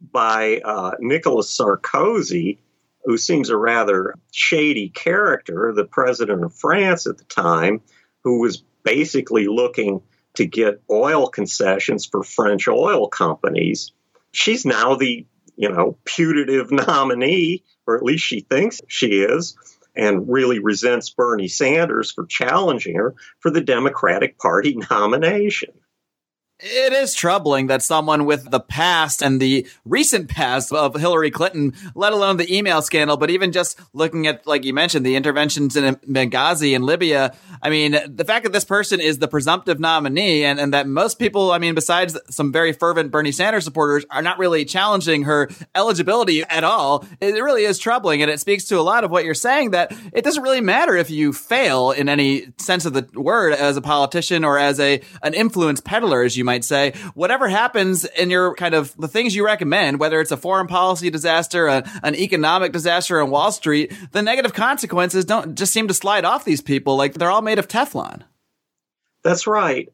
by 0.00 0.60
uh, 0.64 0.92
Nicolas 1.00 1.56
Sarkozy, 1.56 2.58
who 3.04 3.16
seems 3.16 3.50
a 3.50 3.56
rather 3.56 4.14
shady 4.32 4.88
character, 4.88 5.72
the 5.74 5.84
president 5.84 6.44
of 6.44 6.54
France 6.54 7.06
at 7.06 7.18
the 7.18 7.24
time, 7.24 7.80
who 8.22 8.40
was 8.40 8.62
basically 8.84 9.46
looking 9.48 10.00
to 10.34 10.46
get 10.46 10.82
oil 10.90 11.28
concessions 11.28 12.06
for 12.06 12.22
French 12.22 12.68
oil 12.68 13.08
companies. 13.08 13.92
She's 14.32 14.64
now 14.64 14.94
the, 14.94 15.26
you 15.56 15.68
know, 15.68 15.98
putative 16.04 16.70
nominee, 16.72 17.64
or 17.86 17.96
at 17.96 18.02
least 18.02 18.24
she 18.24 18.40
thinks 18.40 18.80
she 18.88 19.20
is, 19.20 19.56
and 19.94 20.28
really 20.28 20.58
resents 20.58 21.10
Bernie 21.10 21.48
Sanders 21.48 22.10
for 22.12 22.26
challenging 22.26 22.96
her 22.96 23.14
for 23.40 23.50
the 23.50 23.60
Democratic 23.60 24.38
Party 24.38 24.76
nomination. 24.90 25.70
It 26.64 26.92
is 26.92 27.12
troubling 27.12 27.66
that 27.66 27.82
someone 27.82 28.24
with 28.24 28.52
the 28.52 28.60
past 28.60 29.20
and 29.20 29.40
the 29.40 29.66
recent 29.84 30.28
past 30.28 30.72
of 30.72 30.94
Hillary 30.94 31.32
Clinton, 31.32 31.72
let 31.96 32.12
alone 32.12 32.36
the 32.36 32.56
email 32.56 32.80
scandal, 32.82 33.16
but 33.16 33.30
even 33.30 33.50
just 33.50 33.80
looking 33.92 34.28
at, 34.28 34.46
like 34.46 34.64
you 34.64 34.72
mentioned, 34.72 35.04
the 35.04 35.16
interventions 35.16 35.74
in 35.74 35.96
Benghazi 35.96 36.76
and 36.76 36.84
Libya. 36.84 37.34
I 37.60 37.68
mean, 37.68 37.98
the 38.06 38.24
fact 38.24 38.44
that 38.44 38.52
this 38.52 38.64
person 38.64 39.00
is 39.00 39.18
the 39.18 39.26
presumptive 39.26 39.80
nominee 39.80 40.44
and, 40.44 40.60
and 40.60 40.72
that 40.72 40.86
most 40.86 41.18
people, 41.18 41.50
I 41.50 41.58
mean, 41.58 41.74
besides 41.74 42.16
some 42.30 42.52
very 42.52 42.72
fervent 42.72 43.10
Bernie 43.10 43.32
Sanders 43.32 43.64
supporters, 43.64 44.04
are 44.10 44.22
not 44.22 44.38
really 44.38 44.64
challenging 44.64 45.24
her 45.24 45.48
eligibility 45.74 46.44
at 46.44 46.62
all, 46.62 47.04
it 47.20 47.34
really 47.42 47.64
is 47.64 47.80
troubling. 47.80 48.22
And 48.22 48.30
it 48.30 48.38
speaks 48.38 48.66
to 48.66 48.78
a 48.78 48.82
lot 48.82 49.02
of 49.02 49.10
what 49.10 49.24
you're 49.24 49.34
saying 49.34 49.72
that 49.72 49.92
it 50.12 50.22
doesn't 50.22 50.44
really 50.44 50.60
matter 50.60 50.96
if 50.96 51.10
you 51.10 51.32
fail 51.32 51.90
in 51.90 52.08
any 52.08 52.52
sense 52.58 52.84
of 52.84 52.92
the 52.92 53.08
word 53.20 53.52
as 53.52 53.76
a 53.76 53.82
politician 53.82 54.44
or 54.44 54.58
as 54.58 54.78
a 54.78 55.00
an 55.24 55.34
influence 55.34 55.80
peddler, 55.80 56.22
as 56.22 56.36
you 56.36 56.44
might 56.44 56.51
might 56.52 56.64
say, 56.64 56.92
whatever 57.14 57.48
happens 57.48 58.04
in 58.04 58.28
your 58.28 58.54
kind 58.54 58.74
of 58.74 58.94
the 58.98 59.08
things 59.08 59.34
you 59.34 59.44
recommend, 59.44 59.98
whether 59.98 60.20
it's 60.20 60.32
a 60.32 60.36
foreign 60.36 60.66
policy 60.66 61.08
disaster, 61.08 61.66
a, 61.66 61.82
an 62.02 62.14
economic 62.14 62.72
disaster 62.72 63.22
on 63.22 63.30
Wall 63.30 63.50
Street, 63.52 63.90
the 64.12 64.20
negative 64.20 64.52
consequences 64.52 65.24
don't 65.24 65.54
just 65.54 65.72
seem 65.72 65.88
to 65.88 65.94
slide 65.94 66.26
off 66.26 66.44
these 66.44 66.60
people 66.60 66.96
like 66.96 67.14
they're 67.14 67.30
all 67.30 67.40
made 67.40 67.58
of 67.58 67.68
Teflon. 67.68 68.22
That's 69.24 69.46
right. 69.46 69.88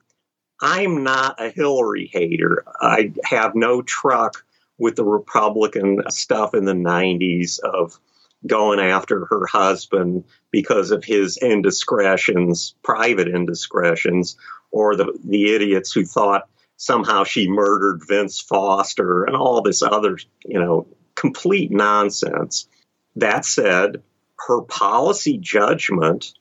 I'm 0.61 1.05
not 1.05 1.41
a 1.41 1.51
Hillary 1.51 2.11
hater. 2.13 2.65
I 2.81 3.13
have 3.23 3.55
no 3.55 3.81
truck 3.83 4.45
with 4.79 4.97
the 4.97 5.05
Republican 5.05 6.03
stuff 6.11 6.55
in 6.55 6.65
the 6.65 6.73
90s 6.73 7.61
of 7.61 8.01
going 8.47 8.81
after 8.81 9.27
her 9.27 9.47
husband 9.47 10.25
because 10.51 10.91
of 10.91 11.05
his 11.05 11.37
indiscretions, 11.37 12.75
private 12.83 13.29
indiscretions, 13.29 14.37
or 14.71 14.97
the, 14.97 15.19
the 15.25 15.55
idiots 15.55 15.93
who 15.93 16.05
thought 16.05 16.49
somehow 16.77 17.25
she 17.25 17.49
murdered 17.49 18.03
Vince 18.07 18.41
Foster 18.41 19.25
and 19.25 19.37
all 19.37 19.63
this 19.63 19.83
other, 19.83 20.19
you 20.45 20.59
know, 20.59 20.87
complete 21.15 21.71
nonsense. 21.71 22.69
That 23.17 23.45
said, 23.45 24.03
her 24.47 24.63
policy 24.63 25.39
judgment 25.39 26.33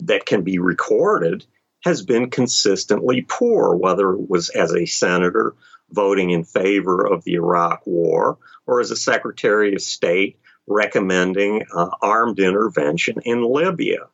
that 0.00 0.26
can 0.26 0.42
be 0.42 0.58
recorded 0.58 1.46
has 1.84 2.02
been 2.02 2.30
consistently 2.30 3.24
poor, 3.28 3.76
whether 3.76 4.12
it 4.12 4.28
was 4.28 4.48
as 4.48 4.74
a 4.74 4.86
senator 4.86 5.54
voting 5.90 6.30
in 6.30 6.44
favor 6.44 7.06
of 7.06 7.22
the 7.24 7.34
Iraq 7.34 7.86
War 7.86 8.38
or 8.66 8.80
as 8.80 8.90
a 8.90 8.96
Secretary 8.96 9.74
of 9.74 9.82
State 9.82 10.38
recommending 10.66 11.62
uh, 11.72 11.90
armed 12.00 12.40
intervention 12.40 13.16
in 13.24 13.42
Libya. 13.42 14.06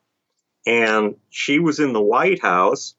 And 0.65 1.15
she 1.29 1.59
was 1.59 1.79
in 1.79 1.93
the 1.93 2.01
White 2.01 2.41
House 2.41 2.93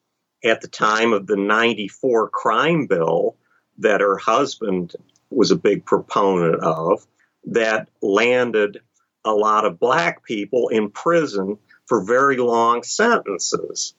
at 0.44 0.60
the 0.60 0.68
time 0.68 1.12
of 1.12 1.26
the 1.26 1.36
94 1.36 2.28
crime 2.30 2.86
bill 2.86 3.36
that 3.78 4.00
her 4.00 4.16
husband 4.16 4.94
was 5.30 5.50
a 5.50 5.56
big 5.56 5.84
proponent 5.84 6.62
of 6.62 7.06
that 7.44 7.88
landed 8.00 8.80
a 9.24 9.32
lot 9.32 9.64
of 9.64 9.78
black 9.78 10.24
people 10.24 10.68
in 10.68 10.90
prison 10.90 11.58
for 11.86 12.04
very 12.04 12.36
long 12.36 12.82
sentences. 12.82 13.94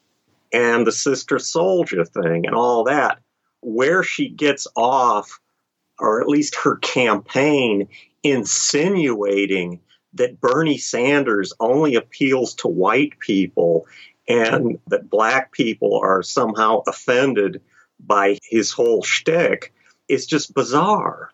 And 0.52 0.86
the 0.86 0.92
Sister 0.92 1.38
Souljah 1.38 2.08
thing 2.08 2.46
and 2.46 2.56
all 2.56 2.84
that, 2.86 3.20
where 3.62 4.04
she 4.04 4.30
gets 4.30 4.68
off, 4.76 5.40
or 5.98 6.22
at 6.22 6.28
least 6.28 6.56
her 6.64 6.76
campaign, 6.78 7.88
insinuating 8.22 9.80
that 10.14 10.40
Bernie 10.40 10.78
Sanders 10.78 11.54
only 11.60 11.96
appeals 11.96 12.54
to 12.56 12.68
white 12.68 13.20
people 13.20 13.88
and 14.28 14.80
that 14.88 15.10
black 15.10 15.52
people 15.52 16.00
are 16.02 16.24
somehow 16.24 16.82
offended 16.88 17.62
by 18.00 18.38
his 18.44 18.72
whole 18.72 19.04
shtick 19.04 19.74
is 20.08 20.26
just 20.26 20.54
bizarre. 20.54 21.30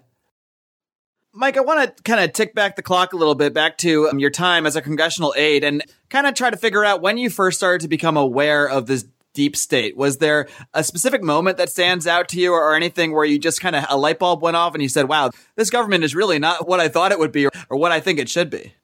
Mike, 1.32 1.56
I 1.56 1.60
want 1.60 1.96
to 1.96 2.02
kind 2.02 2.18
of 2.18 2.32
tick 2.32 2.54
back 2.54 2.74
the 2.74 2.82
clock 2.82 3.12
a 3.12 3.16
little 3.16 3.36
bit 3.36 3.54
back 3.54 3.78
to 3.78 4.08
um, 4.08 4.18
your 4.18 4.30
time 4.30 4.66
as 4.66 4.74
a 4.74 4.82
congressional 4.82 5.32
aide 5.36 5.62
and 5.62 5.84
kind 6.08 6.26
of 6.26 6.34
try 6.34 6.50
to 6.50 6.56
figure 6.56 6.84
out 6.84 7.02
when 7.02 7.18
you 7.18 7.30
first 7.30 7.56
started 7.58 7.82
to 7.82 7.88
become 7.88 8.16
aware 8.16 8.68
of 8.68 8.86
this 8.86 9.06
deep 9.32 9.54
state. 9.54 9.96
Was 9.96 10.18
there 10.18 10.48
a 10.74 10.82
specific 10.82 11.22
moment 11.22 11.56
that 11.58 11.70
stands 11.70 12.08
out 12.08 12.28
to 12.30 12.40
you 12.40 12.52
or, 12.52 12.74
anything 12.74 13.12
where 13.12 13.24
you 13.24 13.38
just 13.38 13.60
kind 13.60 13.76
of 13.76 13.84
a 13.88 13.96
light 13.96 14.18
bulb 14.18 14.42
went 14.42 14.56
off 14.56 14.74
and 14.74 14.82
you 14.82 14.88
said, 14.88 15.08
wow, 15.08 15.30
this 15.54 15.70
government 15.70 16.02
is 16.02 16.16
really 16.16 16.40
not 16.40 16.66
what 16.66 16.80
I 16.80 16.88
thought 16.88 17.12
it 17.12 17.18
would 17.20 17.30
be 17.30 17.46
or, 17.46 17.50
or 17.68 17.76
what 17.76 17.92
I 17.92 18.00
think 18.00 18.18
it 18.18 18.28
should 18.28 18.50
be? 18.50 18.74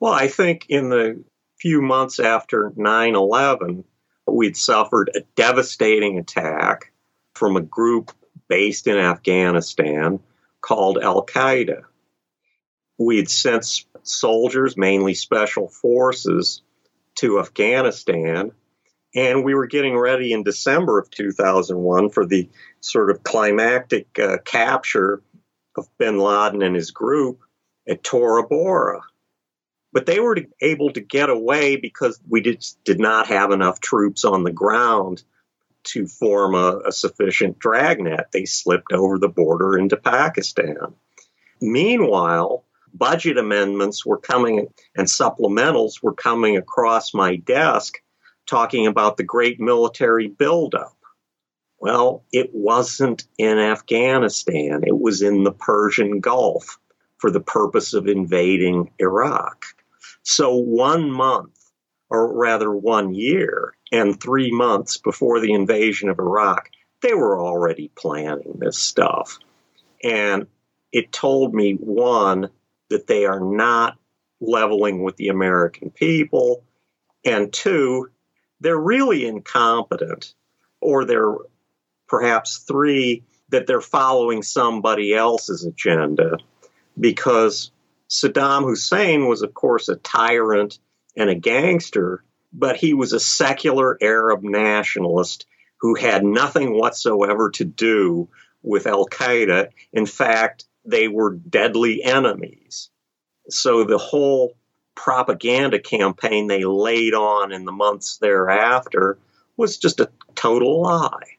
Well, 0.00 0.14
I 0.14 0.28
think 0.28 0.66
in 0.70 0.88
the 0.88 1.22
few 1.58 1.82
months 1.82 2.20
after 2.20 2.72
9 2.74 3.14
11, 3.14 3.84
we'd 4.26 4.56
suffered 4.56 5.10
a 5.14 5.20
devastating 5.36 6.18
attack 6.18 6.90
from 7.34 7.56
a 7.56 7.62
group 7.62 8.12
based 8.48 8.86
in 8.86 8.96
Afghanistan 8.96 10.20
called 10.62 10.98
Al 11.02 11.26
Qaeda. 11.26 11.82
We 12.98 13.18
had 13.18 13.28
sent 13.28 13.84
soldiers, 14.04 14.76
mainly 14.76 15.14
special 15.14 15.68
forces, 15.68 16.62
to 17.16 17.40
Afghanistan, 17.40 18.52
and 19.14 19.44
we 19.44 19.54
were 19.54 19.66
getting 19.66 19.96
ready 19.98 20.32
in 20.32 20.42
December 20.42 20.98
of 20.98 21.10
2001 21.10 22.10
for 22.10 22.24
the 22.24 22.48
sort 22.80 23.10
of 23.10 23.22
climactic 23.22 24.18
uh, 24.18 24.38
capture 24.44 25.22
of 25.76 25.88
bin 25.98 26.18
Laden 26.18 26.62
and 26.62 26.74
his 26.74 26.90
group 26.90 27.40
at 27.86 28.02
Tora 28.02 28.46
Bora. 28.46 29.02
But 29.92 30.06
they 30.06 30.20
were 30.20 30.38
able 30.62 30.90
to 30.92 31.00
get 31.00 31.28
away 31.28 31.76
because 31.76 32.18
we 32.26 32.40
did, 32.40 32.64
did 32.84 32.98
not 32.98 33.26
have 33.26 33.50
enough 33.50 33.80
troops 33.80 34.24
on 34.24 34.42
the 34.42 34.52
ground 34.52 35.22
to 35.84 36.06
form 36.06 36.54
a, 36.54 36.80
a 36.86 36.92
sufficient 36.92 37.58
dragnet. 37.58 38.26
They 38.32 38.44
slipped 38.44 38.92
over 38.92 39.18
the 39.18 39.28
border 39.28 39.78
into 39.78 39.96
Pakistan. 39.96 40.94
Meanwhile, 41.60 42.64
budget 42.94 43.38
amendments 43.38 44.04
were 44.04 44.18
coming 44.18 44.68
and 44.96 45.06
supplementals 45.06 46.02
were 46.02 46.14
coming 46.14 46.56
across 46.56 47.14
my 47.14 47.36
desk 47.36 47.98
talking 48.46 48.86
about 48.86 49.16
the 49.16 49.22
great 49.22 49.60
military 49.60 50.28
buildup. 50.28 50.96
Well, 51.78 52.24
it 52.32 52.50
wasn't 52.52 53.24
in 53.38 53.58
Afghanistan, 53.58 54.82
it 54.86 54.98
was 54.98 55.22
in 55.22 55.42
the 55.42 55.52
Persian 55.52 56.20
Gulf 56.20 56.78
for 57.18 57.30
the 57.30 57.40
purpose 57.40 57.94
of 57.94 58.06
invading 58.06 58.90
Iraq. 58.98 59.64
So, 60.22 60.54
one 60.54 61.10
month, 61.10 61.58
or 62.08 62.32
rather 62.32 62.70
one 62.70 63.14
year, 63.14 63.74
and 63.92 64.20
three 64.20 64.50
months 64.50 64.96
before 64.96 65.38
the 65.38 65.52
invasion 65.52 66.08
of 66.08 66.18
Iraq, 66.18 66.70
they 67.02 67.14
were 67.14 67.38
already 67.38 67.92
planning 67.94 68.54
this 68.58 68.78
stuff. 68.78 69.38
And 70.02 70.46
it 70.90 71.12
told 71.12 71.54
me 71.54 71.74
one, 71.74 72.48
that 72.88 73.06
they 73.06 73.24
are 73.24 73.40
not 73.40 73.96
leveling 74.40 75.02
with 75.02 75.16
the 75.16 75.28
American 75.28 75.90
people, 75.90 76.62
and 77.24 77.52
two, 77.52 78.10
they're 78.60 78.78
really 78.78 79.26
incompetent, 79.26 80.34
or 80.80 81.04
they're 81.04 81.34
perhaps 82.06 82.58
three, 82.58 83.24
that 83.48 83.66
they're 83.66 83.80
following 83.80 84.42
somebody 84.42 85.14
else's 85.14 85.64
agenda 85.64 86.36
because 86.98 87.70
Saddam 88.10 88.64
Hussein 88.64 89.26
was, 89.26 89.42
of 89.42 89.54
course, 89.54 89.88
a 89.88 89.96
tyrant 89.96 90.78
and 91.16 91.30
a 91.30 91.34
gangster, 91.34 92.22
but 92.52 92.76
he 92.76 92.94
was 92.94 93.12
a 93.12 93.20
secular 93.20 93.96
Arab 94.00 94.42
nationalist 94.42 95.46
who 95.78 95.94
had 95.94 96.24
nothing 96.24 96.78
whatsoever 96.78 97.50
to 97.50 97.64
do 97.64 98.28
with 98.62 98.86
Al 98.86 99.06
Qaeda. 99.06 99.70
In 99.92 100.06
fact, 100.06 100.64
they 100.84 101.08
were 101.08 101.34
deadly 101.34 102.02
enemies. 102.02 102.90
So 103.48 103.84
the 103.84 103.98
whole 103.98 104.54
propaganda 104.94 105.80
campaign 105.80 106.46
they 106.46 106.64
laid 106.64 107.14
on 107.14 107.52
in 107.52 107.64
the 107.64 107.72
months 107.72 108.18
thereafter 108.18 109.18
was 109.56 109.78
just 109.78 110.00
a 110.00 110.10
total 110.34 110.82
lie. 110.82 111.36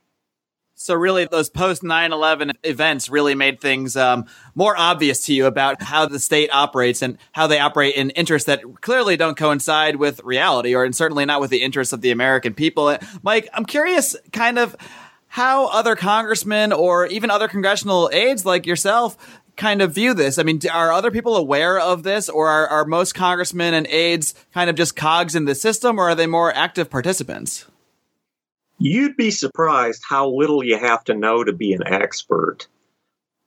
So 0.84 0.96
really, 0.96 1.24
those 1.26 1.50
post 1.50 1.82
9/11 1.82 2.52
events 2.64 3.10
really 3.10 3.36
made 3.36 3.62
things 3.62 3.96
um, 3.96 4.26
more 4.54 4.76
obvious 4.78 5.26
to 5.28 5.34
you 5.34 5.46
about 5.46 5.82
how 5.82 6.06
the 6.08 6.20
state 6.20 6.50
operates 6.52 7.02
and 7.02 7.18
how 7.32 7.48
they 7.48 7.58
operate 7.58 7.96
in 7.96 8.10
interests 8.10 8.48
that 8.48 8.62
clearly 8.82 9.16
don't 9.16 9.38
coincide 9.38 9.96
with 9.96 10.20
reality, 10.26 10.76
or 10.76 10.84
and 10.84 10.94
certainly 10.94 11.24
not 11.24 11.40
with 11.40 11.52
the 11.52 11.64
interests 11.64 11.94
of 11.94 12.02
the 12.02 12.12
American 12.12 12.54
people. 12.54 12.98
Mike, 13.22 13.48
I'm 13.54 13.66
curious, 13.66 14.18
kind 14.34 14.60
of 14.60 14.76
how 15.28 15.68
other 15.68 15.96
congressmen 15.96 16.74
or 16.74 17.08
even 17.08 17.32
other 17.32 17.48
congressional 17.48 18.10
aides 18.12 18.46
like 18.46 18.66
yourself 18.66 19.18
kind 19.56 19.82
of 19.82 19.96
view 19.96 20.14
this? 20.14 20.38
I 20.38 20.44
mean, 20.44 20.60
are 20.70 20.92
other 20.92 21.12
people 21.12 21.38
aware 21.38 21.80
of 21.80 22.04
this, 22.04 22.28
or 22.28 22.50
are, 22.50 22.68
are 22.68 22.86
most 22.86 23.16
congressmen 23.16 23.74
and 23.74 23.88
aides 23.88 24.36
kind 24.54 24.70
of 24.70 24.76
just 24.76 24.98
cogs 24.98 25.34
in 25.34 25.46
the 25.46 25.56
system, 25.56 25.98
or 25.98 26.10
are 26.10 26.16
they 26.16 26.28
more 26.28 26.54
active 26.54 26.90
participants? 26.90 27.68
You'd 28.78 29.16
be 29.16 29.32
surprised 29.32 30.04
how 30.08 30.30
little 30.30 30.64
you 30.64 30.78
have 30.78 31.04
to 31.06 31.14
know 31.14 31.44
to 31.44 31.54
be 31.54 31.74
an 31.74 31.86
expert. 31.86 32.68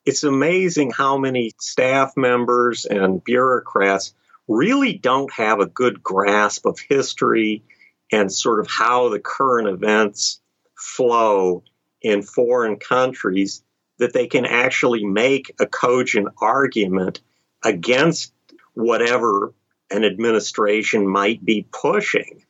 It's 0.05 0.23
amazing 0.23 0.93
how 0.93 1.19
many 1.19 1.53
staff 1.61 2.17
members 2.17 2.85
and 2.85 3.23
bureaucrats 3.23 4.15
really 4.49 4.97
don't 4.97 5.33
have 5.33 5.61
a 5.61 5.67
good 5.67 6.03
grasp 6.03 6.65
of 6.65 6.79
history 6.79 7.65
and 8.13 8.33
sort 8.33 8.61
of 8.61 8.69
how 8.69 9.09
the 9.09 9.19
current 9.19 9.69
events 9.69 10.41
flow 10.77 11.65
in 12.01 12.23
foreign 12.23 12.77
countries 12.77 13.63
that 13.99 14.13
they 14.13 14.29
can 14.29 14.45
actually 14.45 15.05
make 15.05 15.53
a 15.59 15.67
cogent 15.67 16.29
argument 16.41 17.21
against 17.65 18.33
whatever 18.75 19.53
an 19.91 20.05
administration 20.05 21.09
might 21.09 21.45
be 21.45 21.67
pushing. 21.73 22.46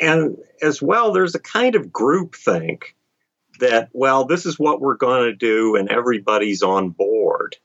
And 0.00 0.36
as 0.62 0.82
well, 0.82 1.12
there's 1.12 1.34
a 1.34 1.40
kind 1.40 1.74
of 1.74 1.86
groupthink 1.86 2.82
that, 3.60 3.88
well, 3.92 4.26
this 4.26 4.44
is 4.46 4.58
what 4.58 4.80
we're 4.80 4.96
going 4.96 5.24
to 5.24 5.34
do 5.34 5.76
and 5.76 5.88
everybody's 5.88 6.62
on 6.62 6.90
board. 6.90 7.56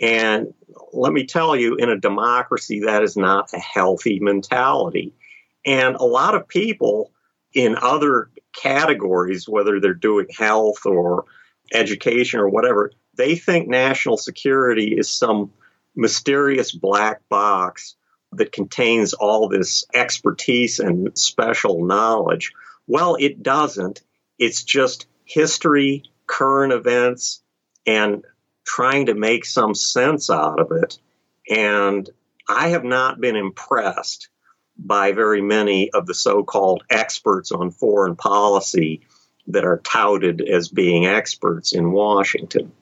And 0.00 0.52
let 0.92 1.12
me 1.12 1.26
tell 1.26 1.56
you, 1.56 1.76
in 1.76 1.88
a 1.88 1.98
democracy, 1.98 2.80
that 2.80 3.02
is 3.02 3.16
not 3.16 3.52
a 3.52 3.58
healthy 3.58 4.20
mentality. 4.20 5.14
And 5.64 5.96
a 5.96 6.04
lot 6.04 6.34
of 6.34 6.48
people 6.48 7.12
in 7.54 7.76
other 7.80 8.30
categories, 8.54 9.48
whether 9.48 9.80
they're 9.80 9.94
doing 9.94 10.26
health 10.36 10.84
or 10.84 11.24
education 11.72 12.40
or 12.40 12.48
whatever, 12.48 12.92
they 13.16 13.36
think 13.36 13.68
national 13.68 14.18
security 14.18 14.94
is 14.96 15.08
some 15.08 15.50
mysterious 15.94 16.72
black 16.72 17.26
box 17.28 17.95
that 18.32 18.52
contains 18.52 19.14
all 19.14 19.48
this 19.48 19.84
expertise 19.94 20.78
and 20.78 21.16
special 21.16 21.84
knowledge. 21.84 22.52
Well, 22.86 23.16
it 23.18 23.42
doesn't. 23.42 24.02
It's 24.38 24.62
just 24.62 25.06
history, 25.24 26.04
current 26.26 26.72
events, 26.72 27.42
and 27.86 28.24
trying 28.64 29.06
to 29.06 29.14
make 29.14 29.44
some 29.44 29.74
sense 29.74 30.28
out 30.28 30.60
of 30.60 30.72
it. 30.72 30.98
And 31.48 32.08
I 32.48 32.68
have 32.68 32.84
not 32.84 33.20
been 33.20 33.36
impressed 33.36 34.28
by 34.78 35.12
very 35.12 35.40
many 35.40 35.90
of 35.90 36.06
the 36.06 36.14
so 36.14 36.42
called 36.44 36.84
experts 36.90 37.50
on 37.50 37.70
foreign 37.70 38.16
policy 38.16 39.02
that 39.48 39.64
are 39.64 39.78
touted 39.78 40.42
as 40.42 40.68
being 40.68 41.06
experts 41.06 41.72
in 41.72 41.92
Washington. 41.92 42.72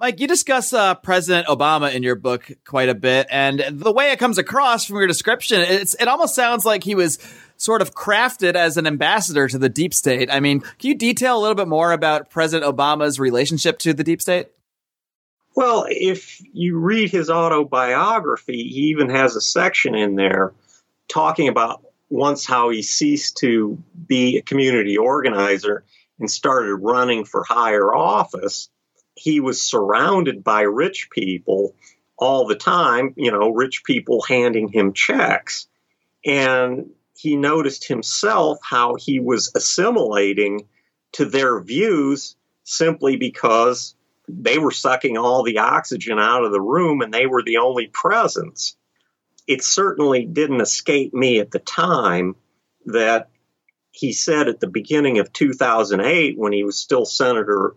Mike, 0.00 0.18
you 0.18 0.26
discuss 0.26 0.72
uh, 0.72 0.94
President 0.94 1.46
Obama 1.46 1.92
in 1.94 2.02
your 2.02 2.14
book 2.14 2.50
quite 2.64 2.88
a 2.88 2.94
bit, 2.94 3.26
and 3.30 3.62
the 3.70 3.92
way 3.92 4.12
it 4.12 4.18
comes 4.18 4.38
across 4.38 4.86
from 4.86 4.96
your 4.96 5.06
description, 5.06 5.60
it 5.60 6.08
almost 6.08 6.34
sounds 6.34 6.64
like 6.64 6.82
he 6.82 6.94
was 6.94 7.18
sort 7.58 7.82
of 7.82 7.94
crafted 7.94 8.54
as 8.54 8.78
an 8.78 8.86
ambassador 8.86 9.46
to 9.46 9.58
the 9.58 9.68
deep 9.68 9.92
state. 9.92 10.30
I 10.32 10.40
mean, 10.40 10.60
can 10.60 10.88
you 10.88 10.94
detail 10.94 11.36
a 11.36 11.40
little 11.40 11.54
bit 11.54 11.68
more 11.68 11.92
about 11.92 12.30
President 12.30 12.74
Obama's 12.74 13.20
relationship 13.20 13.78
to 13.80 13.92
the 13.92 14.02
deep 14.02 14.22
state? 14.22 14.46
Well, 15.54 15.84
if 15.86 16.40
you 16.54 16.78
read 16.78 17.10
his 17.10 17.28
autobiography, 17.28 18.68
he 18.68 18.88
even 18.88 19.10
has 19.10 19.36
a 19.36 19.40
section 19.42 19.94
in 19.94 20.14
there 20.14 20.54
talking 21.08 21.48
about 21.48 21.84
once 22.08 22.46
how 22.46 22.70
he 22.70 22.80
ceased 22.80 23.36
to 23.38 23.82
be 24.06 24.38
a 24.38 24.42
community 24.42 24.96
organizer 24.96 25.84
and 26.18 26.30
started 26.30 26.76
running 26.76 27.26
for 27.26 27.44
higher 27.44 27.94
office 27.94 28.69
he 29.20 29.38
was 29.38 29.60
surrounded 29.60 30.42
by 30.42 30.62
rich 30.62 31.10
people 31.10 31.74
all 32.16 32.46
the 32.46 32.54
time, 32.54 33.12
you 33.18 33.30
know, 33.30 33.50
rich 33.50 33.84
people 33.84 34.22
handing 34.22 34.66
him 34.68 34.94
checks. 34.94 35.68
And 36.24 36.88
he 37.14 37.36
noticed 37.36 37.86
himself 37.86 38.60
how 38.62 38.94
he 38.94 39.20
was 39.20 39.52
assimilating 39.54 40.66
to 41.12 41.26
their 41.26 41.60
views 41.60 42.34
simply 42.64 43.16
because 43.16 43.94
they 44.26 44.56
were 44.56 44.70
sucking 44.70 45.18
all 45.18 45.42
the 45.42 45.58
oxygen 45.58 46.18
out 46.18 46.44
of 46.44 46.52
the 46.52 46.60
room 46.60 47.02
and 47.02 47.12
they 47.12 47.26
were 47.26 47.42
the 47.42 47.58
only 47.58 47.88
presence. 47.88 48.74
It 49.46 49.62
certainly 49.62 50.24
didn't 50.24 50.62
escape 50.62 51.12
me 51.12 51.40
at 51.40 51.50
the 51.50 51.58
time 51.58 52.36
that 52.86 53.28
he 53.90 54.14
said 54.14 54.48
at 54.48 54.60
the 54.60 54.66
beginning 54.66 55.18
of 55.18 55.30
2008, 55.30 56.38
when 56.38 56.54
he 56.54 56.64
was 56.64 56.78
still 56.78 57.04
Senator 57.04 57.74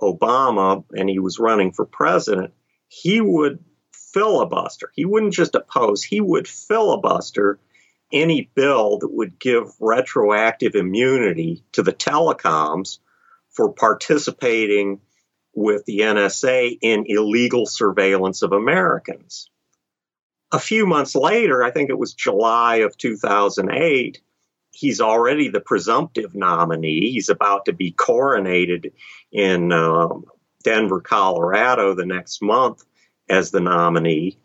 Obama 0.00 0.84
and 0.96 1.08
he 1.08 1.18
was 1.18 1.38
running 1.38 1.72
for 1.72 1.86
president, 1.86 2.52
he 2.88 3.20
would 3.20 3.64
filibuster. 3.92 4.90
He 4.94 5.04
wouldn't 5.04 5.34
just 5.34 5.54
oppose, 5.54 6.02
he 6.02 6.20
would 6.20 6.48
filibuster 6.48 7.58
any 8.12 8.50
bill 8.54 8.98
that 8.98 9.12
would 9.12 9.38
give 9.38 9.74
retroactive 9.80 10.74
immunity 10.74 11.64
to 11.72 11.82
the 11.82 11.92
telecoms 11.92 12.98
for 13.50 13.72
participating 13.72 15.00
with 15.54 15.84
the 15.86 16.00
NSA 16.00 16.78
in 16.80 17.04
illegal 17.08 17.66
surveillance 17.66 18.42
of 18.42 18.52
Americans. 18.52 19.50
A 20.52 20.58
few 20.58 20.86
months 20.86 21.16
later, 21.16 21.64
I 21.64 21.70
think 21.70 21.90
it 21.90 21.98
was 21.98 22.14
July 22.14 22.76
of 22.76 22.96
2008, 22.96 24.20
he's 24.76 25.00
already 25.00 25.48
the 25.48 25.60
presumptive 25.60 26.34
nominee. 26.34 27.10
He's 27.10 27.28
about 27.28 27.64
to 27.64 27.72
be 27.72 27.92
coronated 27.92 28.92
in 29.32 29.72
um, 29.72 30.24
Denver, 30.62 31.00
Colorado 31.00 31.94
the 31.94 32.06
next 32.06 32.42
month 32.42 32.84
as 33.28 33.50
the 33.50 33.60
nominee. 33.60 34.38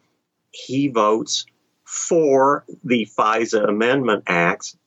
He 0.51 0.87
votes 0.87 1.45
for 1.83 2.65
the 2.83 3.05
FISA 3.17 3.67
Amendment 3.67 4.23
Acts 4.27 4.77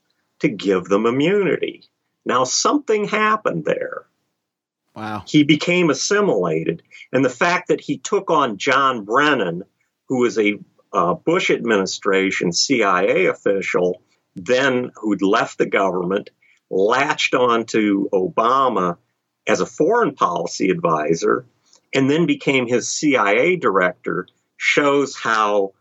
to 0.41 0.49
give 0.49 0.85
them 0.85 1.07
immunity. 1.07 1.85
Now, 2.25 2.45
something 2.45 3.07
happened 3.07 3.67
there. 3.67 4.07
Wow. 4.97 5.25
He 5.27 5.43
became 5.43 5.91
assimilated. 5.91 6.83
And 7.13 7.25
the 7.25 7.31
fact 7.31 7.69
that 7.69 7.81
he 7.81 7.99
took 7.99 8.31
on 8.31 8.57
John 8.57 9.05
Brennan, 9.05 9.65
who 10.09 10.21
was 10.21 10.39
a 10.39 10.59
uh, 10.93 11.15
Bush 11.15 11.51
administration 11.51 12.53
CIA 12.53 13.27
official, 13.27 14.01
then 14.37 14.91
who'd 14.97 15.23
left 15.23 15.59
the 15.59 15.67
government, 15.67 16.31
latched 16.71 17.35
on 17.35 17.67
to 17.67 18.09
Obama 18.13 18.97
as 19.47 19.61
a 19.61 19.67
foreign 19.67 20.15
policy 20.15 20.71
advisor, 20.71 21.47
and 21.95 22.11
then 22.11 22.27
became 22.27 22.67
his 22.67 22.91
CIA 22.91 23.57
director, 23.57 24.27
shows 24.57 25.17
how 25.17 25.73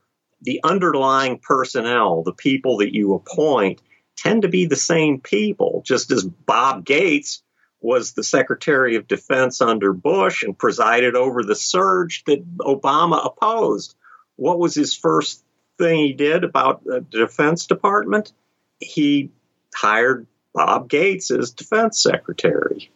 the 0.42 0.60
underlying 0.64 1.40
personnel, 1.40 2.22
the 2.24 2.34
people 2.34 2.78
that 2.78 2.94
you 2.94 3.14
appoint, 3.14 3.82
tend 4.16 4.44
to 4.44 4.50
be 4.50 4.66
the 4.66 4.76
same 4.76 5.20
people, 5.20 5.82
just 5.86 6.12
as 6.12 6.24
Bob 6.24 6.86
Gates 6.86 7.42
was 7.82 8.14
the 8.14 8.24
Secretary 8.24 8.96
of 8.96 9.08
Defense 9.08 9.62
under 9.62 9.92
Bush 9.94 10.44
and 10.44 10.58
presided 10.58 11.16
over 11.16 11.44
the 11.44 11.56
surge 11.56 12.24
that 12.26 12.44
Obama 12.58 13.26
opposed. 13.26 13.96
What 14.36 14.60
was 14.60 14.74
his 14.74 14.96
first 14.96 15.44
thing 15.84 16.00
he 16.00 16.14
did 16.14 16.44
about 16.44 16.84
the 16.84 17.02
Defense 17.02 17.68
Department? 17.68 18.34
he 18.80 19.32
hired 19.74 20.28
Bob 20.54 20.90
Gates 20.90 21.32
as 21.32 21.52
defense 21.52 22.02
secretary. 22.02 22.92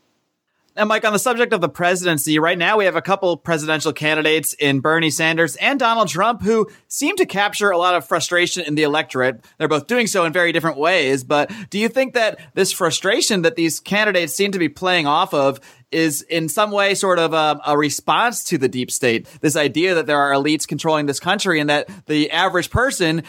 And 0.77 0.89
Mike, 0.89 1.05
on 1.05 1.11
the 1.11 1.17
subject 1.17 1.53
of 1.53 1.61
the 1.61 1.69
presidency, 1.69 2.37
right 2.37 2.57
now 2.57 2.77
we 2.77 2.85
have 2.85 2.95
a 2.95 3.01
couple 3.01 3.35
presidential 3.35 3.91
candidates 3.91 4.53
in 4.53 4.79
Bernie 4.79 5.09
Sanders 5.09 5.55
and 5.55 5.79
Donald 5.79 6.07
Trump 6.07 6.43
who 6.43 6.69
seem 6.87 7.15
to 7.15 7.25
capture 7.25 7.71
a 7.71 7.77
lot 7.79 7.95
of 7.95 8.07
frustration 8.07 8.63
in 8.63 8.75
the 8.75 8.83
electorate. 8.83 9.43
They're 9.57 9.67
both 9.67 9.87
doing 9.87 10.05
so 10.05 10.23
in 10.23 10.33
very 10.33 10.51
different 10.51 10.77
ways. 10.77 11.23
But 11.23 11.51
do 11.71 11.79
you 11.79 11.89
think 11.89 12.13
that 12.13 12.39
this 12.53 12.71
frustration 12.71 13.41
that 13.41 13.55
these 13.55 13.79
candidates 13.79 14.35
seem 14.35 14.51
to 14.51 14.59
be 14.59 14.69
playing 14.69 15.07
off 15.07 15.33
of 15.33 15.59
is 15.91 16.21
in 16.21 16.47
some 16.47 16.69
way 16.69 16.93
sort 16.93 17.17
of 17.17 17.33
a, 17.33 17.59
a, 17.65 17.77
response 17.77 18.43
to 18.43 18.57
the 18.57 18.67
deep 18.67 18.91
state. 18.91 19.25
This 19.39 19.55
idea 19.55 19.95
that 19.95 20.05
there 20.05 20.19
are 20.19 20.33
elites 20.33 20.67
controlling 20.67 21.05
this 21.05 21.19
country 21.19 21.61
and 21.61 21.69
that 21.69 21.89
the 22.07 22.29
average 22.29 22.69
person 22.69 23.23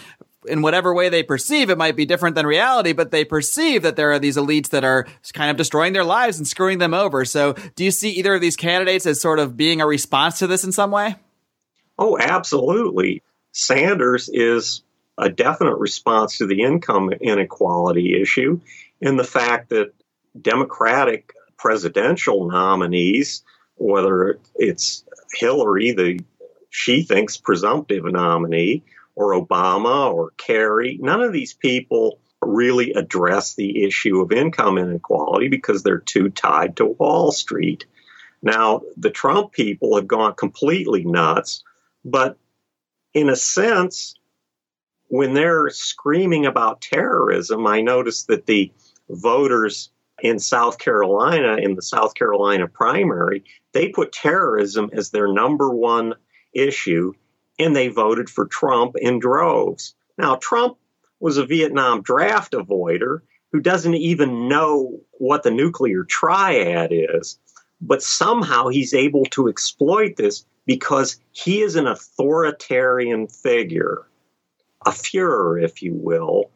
in 0.48 0.62
whatever 0.62 0.94
way 0.94 1.08
they 1.08 1.22
perceive, 1.22 1.70
it 1.70 1.78
might 1.78 1.96
be 1.96 2.06
different 2.06 2.34
than 2.34 2.46
reality, 2.46 2.92
but 2.92 3.10
they 3.10 3.24
perceive 3.24 3.82
that 3.82 3.96
there 3.96 4.10
are 4.10 4.18
these 4.18 4.36
elites 4.36 4.70
that 4.70 4.84
are 4.84 5.06
kind 5.32 5.50
of 5.50 5.56
destroying 5.56 5.92
their 5.92 6.04
lives 6.04 6.38
and 6.38 6.48
screwing 6.48 6.78
them 6.78 6.94
over. 6.94 7.24
So, 7.24 7.54
do 7.76 7.84
you 7.84 7.90
see 7.90 8.10
either 8.10 8.34
of 8.34 8.40
these 8.40 8.56
candidates 8.56 9.06
as 9.06 9.20
sort 9.20 9.38
of 9.38 9.56
being 9.56 9.80
a 9.80 9.86
response 9.86 10.38
to 10.40 10.46
this 10.46 10.64
in 10.64 10.72
some 10.72 10.90
way? 10.90 11.16
Oh, 11.98 12.18
absolutely. 12.18 13.22
Sanders 13.52 14.28
is 14.32 14.82
a 15.16 15.28
definite 15.28 15.76
response 15.76 16.38
to 16.38 16.46
the 16.46 16.62
income 16.62 17.10
inequality 17.20 18.20
issue 18.20 18.60
and 19.00 19.18
the 19.18 19.24
fact 19.24 19.70
that 19.70 19.92
Democratic 20.40 21.32
presidential 21.56 22.48
nominees, 22.48 23.42
whether 23.76 24.38
it's 24.54 25.04
Hillary, 25.34 25.92
the 25.92 26.20
she 26.70 27.02
thinks 27.02 27.36
presumptive 27.36 28.04
nominee, 28.04 28.84
or 29.18 29.32
Obama 29.32 30.14
or 30.14 30.30
Kerry. 30.36 30.96
None 31.02 31.20
of 31.20 31.32
these 31.32 31.52
people 31.52 32.20
really 32.40 32.92
address 32.92 33.56
the 33.56 33.82
issue 33.82 34.20
of 34.20 34.30
income 34.30 34.78
inequality 34.78 35.48
because 35.48 35.82
they're 35.82 35.98
too 35.98 36.30
tied 36.30 36.76
to 36.76 36.86
Wall 36.86 37.32
Street. 37.32 37.84
Now, 38.42 38.82
the 38.96 39.10
Trump 39.10 39.50
people 39.50 39.96
have 39.96 40.06
gone 40.06 40.34
completely 40.34 41.04
nuts, 41.04 41.64
but 42.04 42.38
in 43.12 43.28
a 43.28 43.34
sense, 43.34 44.14
when 45.08 45.34
they're 45.34 45.68
screaming 45.70 46.46
about 46.46 46.80
terrorism, 46.80 47.66
I 47.66 47.80
noticed 47.80 48.28
that 48.28 48.46
the 48.46 48.72
voters 49.10 49.90
in 50.22 50.38
South 50.38 50.78
Carolina, 50.78 51.56
in 51.56 51.74
the 51.74 51.82
South 51.82 52.14
Carolina 52.14 52.68
primary, 52.68 53.42
they 53.72 53.88
put 53.88 54.12
terrorism 54.12 54.90
as 54.92 55.10
their 55.10 55.26
number 55.26 55.70
one 55.70 56.14
issue 56.52 57.14
and 57.58 57.74
they 57.74 57.88
voted 57.88 58.30
for 58.30 58.46
Trump 58.46 58.96
in 58.96 59.18
droves. 59.18 59.94
Now, 60.16 60.36
Trump 60.36 60.78
was 61.20 61.36
a 61.36 61.46
Vietnam 61.46 62.02
draft 62.02 62.52
avoider 62.52 63.20
who 63.52 63.60
doesn't 63.60 63.94
even 63.94 64.48
know 64.48 65.00
what 65.12 65.42
the 65.42 65.50
nuclear 65.50 66.04
triad 66.04 66.90
is, 66.92 67.38
but 67.80 68.02
somehow 68.02 68.68
he's 68.68 68.94
able 68.94 69.24
to 69.26 69.48
exploit 69.48 70.16
this 70.16 70.44
because 70.66 71.18
he 71.32 71.62
is 71.62 71.76
an 71.76 71.86
authoritarian 71.86 73.26
figure, 73.26 74.06
a 74.84 74.90
Fuhrer, 74.90 75.62
if 75.62 75.82
you 75.82 75.94
will, 75.94 76.50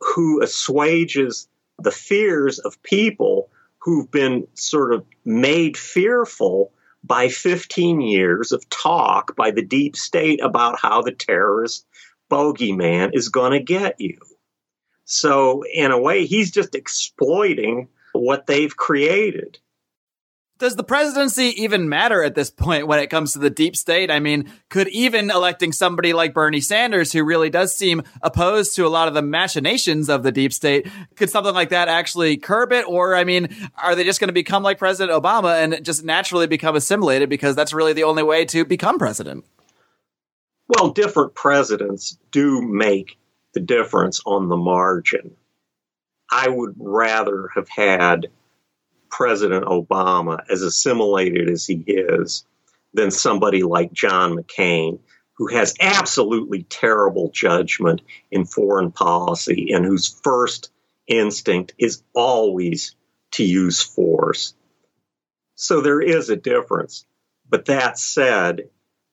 who 0.00 0.42
assuages 0.42 1.46
the 1.78 1.90
fears 1.90 2.58
of 2.58 2.82
people 2.82 3.50
who've 3.78 4.10
been 4.10 4.46
sort 4.54 4.94
of 4.94 5.04
made 5.24 5.76
fearful 5.76 6.72
by 7.02 7.28
15 7.28 8.00
years 8.00 8.52
of 8.52 8.68
talk 8.68 9.34
by 9.36 9.50
the 9.50 9.64
deep 9.64 9.96
state 9.96 10.40
about 10.42 10.78
how 10.78 11.02
the 11.02 11.12
terrorist 11.12 11.86
bogeyman 12.30 13.10
is 13.14 13.28
going 13.28 13.52
to 13.52 13.60
get 13.60 14.00
you. 14.00 14.18
So, 15.04 15.64
in 15.64 15.90
a 15.90 16.00
way, 16.00 16.26
he's 16.26 16.52
just 16.52 16.74
exploiting 16.74 17.88
what 18.12 18.46
they've 18.46 18.76
created 18.76 19.58
does 20.60 20.76
the 20.76 20.84
presidency 20.84 21.62
even 21.62 21.88
matter 21.88 22.22
at 22.22 22.34
this 22.34 22.50
point 22.50 22.86
when 22.86 22.98
it 22.98 23.08
comes 23.08 23.32
to 23.32 23.38
the 23.38 23.48
deep 23.48 23.74
state? 23.74 24.10
I 24.10 24.20
mean, 24.20 24.52
could 24.68 24.88
even 24.88 25.30
electing 25.30 25.72
somebody 25.72 26.12
like 26.12 26.34
Bernie 26.34 26.60
Sanders, 26.60 27.12
who 27.12 27.24
really 27.24 27.48
does 27.48 27.74
seem 27.74 28.02
opposed 28.22 28.76
to 28.76 28.86
a 28.86 28.88
lot 28.88 29.08
of 29.08 29.14
the 29.14 29.22
machinations 29.22 30.10
of 30.10 30.22
the 30.22 30.30
deep 30.30 30.52
state, 30.52 30.86
could 31.16 31.30
something 31.30 31.54
like 31.54 31.70
that 31.70 31.88
actually 31.88 32.36
curb 32.36 32.72
it? 32.72 32.86
Or, 32.86 33.16
I 33.16 33.24
mean, 33.24 33.48
are 33.82 33.94
they 33.94 34.04
just 34.04 34.20
going 34.20 34.28
to 34.28 34.34
become 34.34 34.62
like 34.62 34.78
President 34.78 35.10
Obama 35.10 35.64
and 35.64 35.82
just 35.82 36.04
naturally 36.04 36.46
become 36.46 36.76
assimilated 36.76 37.30
because 37.30 37.56
that's 37.56 37.72
really 37.72 37.94
the 37.94 38.04
only 38.04 38.22
way 38.22 38.44
to 38.44 38.66
become 38.66 38.98
president? 38.98 39.46
Well, 40.68 40.90
different 40.90 41.34
presidents 41.34 42.18
do 42.30 42.60
make 42.60 43.16
the 43.54 43.60
difference 43.60 44.20
on 44.26 44.50
the 44.50 44.58
margin. 44.58 45.32
I 46.30 46.48
would 46.50 46.74
rather 46.76 47.48
have 47.56 47.68
had 47.70 48.28
President 49.10 49.64
Obama, 49.64 50.42
as 50.48 50.62
assimilated 50.62 51.50
as 51.50 51.66
he 51.66 51.82
is, 51.86 52.44
than 52.94 53.10
somebody 53.10 53.62
like 53.62 53.92
John 53.92 54.36
McCain, 54.36 55.00
who 55.34 55.48
has 55.48 55.74
absolutely 55.80 56.64
terrible 56.64 57.30
judgment 57.32 58.02
in 58.30 58.44
foreign 58.44 58.92
policy 58.92 59.72
and 59.72 59.84
whose 59.84 60.20
first 60.22 60.70
instinct 61.06 61.74
is 61.78 62.02
always 62.14 62.94
to 63.32 63.44
use 63.44 63.80
force. 63.82 64.54
So 65.54 65.80
there 65.80 66.00
is 66.00 66.30
a 66.30 66.36
difference. 66.36 67.04
But 67.48 67.66
that 67.66 67.98
said, 67.98 68.68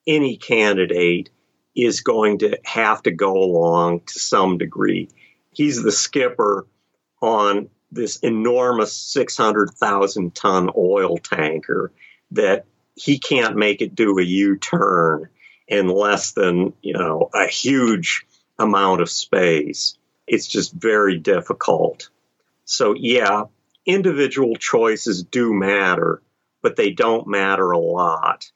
any 0.06 0.38
candidate 0.38 1.30
is 1.76 2.02
going 2.02 2.40
to 2.40 2.60
have 2.64 3.04
to 3.04 3.12
go 3.12 3.34
along 3.38 4.02
to 4.08 4.20
some 4.20 4.58
degree. 4.58 5.10
He's 5.52 5.82
the 5.82 5.92
skipper 5.92 6.68
on 7.22 7.70
this 7.92 8.18
enormous 8.18 8.96
600,000 8.96 10.36
ton 10.36 10.70
oil 10.76 11.18
tanker 11.18 11.92
that 12.32 12.66
he 12.96 13.20
can't 13.20 13.56
make 13.56 13.82
it 13.82 13.96
do 13.96 14.20
a 14.20 14.24
U 14.24 14.58
turn 14.58 15.30
in 15.68 15.88
less 15.88 16.32
than, 16.32 16.74
you 16.82 16.94
know, 16.94 17.30
a 17.34 17.48
huge 17.48 18.26
amount 18.60 19.02
of 19.02 19.10
space. 19.10 19.98
It's 20.26 20.48
just 20.48 20.74
very 20.74 21.18
difficult. 21.18 22.10
So, 22.66 22.96
yeah, 22.98 23.44
individual 23.86 24.56
choices 24.56 25.24
do 25.24 25.54
matter, 25.54 26.22
but 26.62 26.76
they 26.76 26.92
don't 26.92 27.28
matter 27.28 27.72
a 27.72 27.80
lot. 27.80 28.52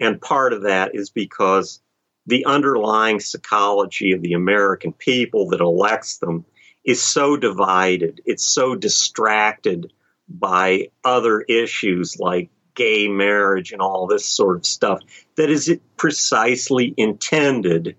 And 0.00 0.20
part 0.20 0.52
of 0.52 0.62
that 0.62 0.94
is 0.94 1.10
because 1.10 1.80
the 2.26 2.46
underlying 2.46 3.20
psychology 3.20 4.12
of 4.12 4.22
the 4.22 4.32
American 4.32 4.92
people 4.92 5.50
that 5.50 5.60
elects 5.60 6.18
them 6.18 6.44
is 6.84 7.02
so 7.02 7.36
divided, 7.36 8.20
it's 8.24 8.44
so 8.44 8.74
distracted 8.74 9.92
by 10.28 10.88
other 11.04 11.40
issues 11.40 12.18
like 12.18 12.50
gay 12.74 13.08
marriage 13.08 13.72
and 13.72 13.82
all 13.82 14.06
this 14.06 14.26
sort 14.26 14.56
of 14.56 14.66
stuff 14.66 15.00
that 15.36 15.50
is 15.50 15.78
precisely 15.96 16.92
intended 16.96 17.96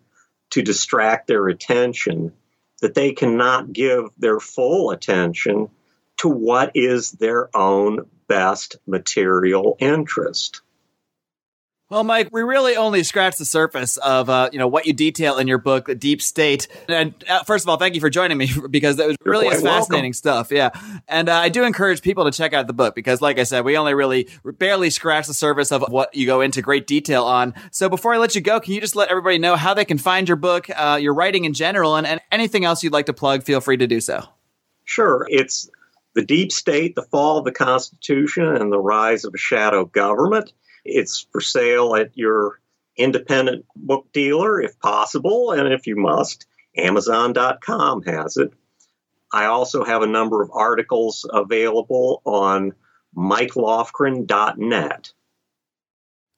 to 0.50 0.62
distract 0.62 1.28
their 1.28 1.48
attention 1.48 2.34
that 2.82 2.96
they 2.96 3.14
cannot 3.14 3.72
give 3.72 4.06
their 4.18 4.40
full 4.40 4.92
attention 4.92 5.70
to 6.18 6.28
what 6.28 6.72
is 6.76 7.12
their 7.12 7.56
own 7.56 8.06
best 8.28 8.78
material 8.86 9.78
interest. 9.80 10.62
Well, 11.94 12.04
Mike, 12.04 12.30
we 12.32 12.42
really 12.42 12.76
only 12.76 13.04
scratched 13.04 13.38
the 13.38 13.46
surface 13.46 13.98
of 13.98 14.28
uh, 14.28 14.50
you 14.52 14.58
know 14.58 14.68
what 14.68 14.88
you 14.88 14.94
detail 14.94 15.38
in 15.38 15.48
your 15.48 15.60
book, 15.60 15.86
The 15.86 15.94
Deep 15.94 16.24
State. 16.24 16.68
And 16.90 17.14
uh, 17.30 17.44
first 17.44 17.66
of 17.66 17.70
all, 17.70 17.78
thank 17.78 17.94
you 17.94 18.02
for 18.02 18.10
joining 18.10 18.36
me 18.36 18.50
because 18.72 18.96
that 18.96 19.06
was 19.06 19.16
really 19.24 19.48
fascinating 19.48 19.90
welcome. 19.90 20.14
stuff. 20.14 20.52
Yeah, 20.52 20.72
and 21.08 21.30
uh, 21.30 21.36
I 21.36 21.50
do 21.50 21.64
encourage 21.64 22.02
people 22.02 22.24
to 22.24 22.32
check 22.32 22.52
out 22.52 22.66
the 22.66 22.74
book 22.74 22.96
because, 22.96 23.22
like 23.22 23.38
I 23.38 23.44
said, 23.44 23.64
we 23.64 23.78
only 23.78 23.94
really 23.94 24.28
barely 24.44 24.90
scratched 24.90 25.28
the 25.28 25.36
surface 25.36 25.72
of 25.72 25.84
what 25.88 26.16
you 26.16 26.26
go 26.26 26.42
into 26.42 26.64
great 26.64 26.88
detail 26.88 27.26
on. 27.26 27.54
So 27.70 27.90
before 27.90 28.16
I 28.16 28.18
let 28.18 28.34
you 28.34 28.42
go, 28.42 28.60
can 28.60 28.74
you 28.74 28.82
just 28.82 28.96
let 28.96 29.10
everybody 29.10 29.38
know 29.38 29.56
how 29.56 29.76
they 29.76 29.86
can 29.86 30.00
find 30.00 30.28
your 30.28 30.38
book, 30.38 30.66
uh, 30.76 30.98
your 31.00 31.14
writing 31.14 31.46
in 31.46 31.54
general, 31.54 31.96
and, 31.96 32.08
and 32.08 32.22
anything 32.32 32.66
else 32.66 32.82
you'd 32.82 32.94
like 32.94 33.06
to 33.06 33.14
plug? 33.14 33.44
Feel 33.44 33.62
free 33.62 33.78
to 33.78 33.86
do 33.86 34.02
so. 34.02 34.24
Sure, 34.86 35.28
it's 35.30 35.70
the 36.16 36.26
Deep 36.26 36.52
State, 36.52 36.96
the 36.96 37.04
Fall 37.04 37.38
of 37.38 37.46
the 37.46 37.52
Constitution, 37.52 38.46
and 38.46 38.72
the 38.72 38.80
Rise 38.80 39.26
of 39.26 39.36
a 39.36 39.38
Shadow 39.38 39.86
Government. 39.86 40.54
It's 40.86 41.28
for 41.32 41.42
sale 41.42 41.96
at 41.96 42.12
your 42.16 42.60
independent 42.98 43.66
book 43.76 44.08
dealer 44.14 44.62
if 44.62 44.80
possible, 44.80 45.52
and 45.52 45.74
if 45.74 45.88
you 45.88 45.96
must, 45.96 46.46
Amazon.com 46.78 48.04
has 48.04 48.38
it. 48.38 48.54
I 49.32 49.46
also 49.46 49.84
have 49.84 50.04
a 50.04 50.08
number 50.08 50.44
of 50.44 50.52
articles 50.54 51.26
available 51.32 52.22
on 52.26 52.74
MikeLofgren.net. 53.16 55.12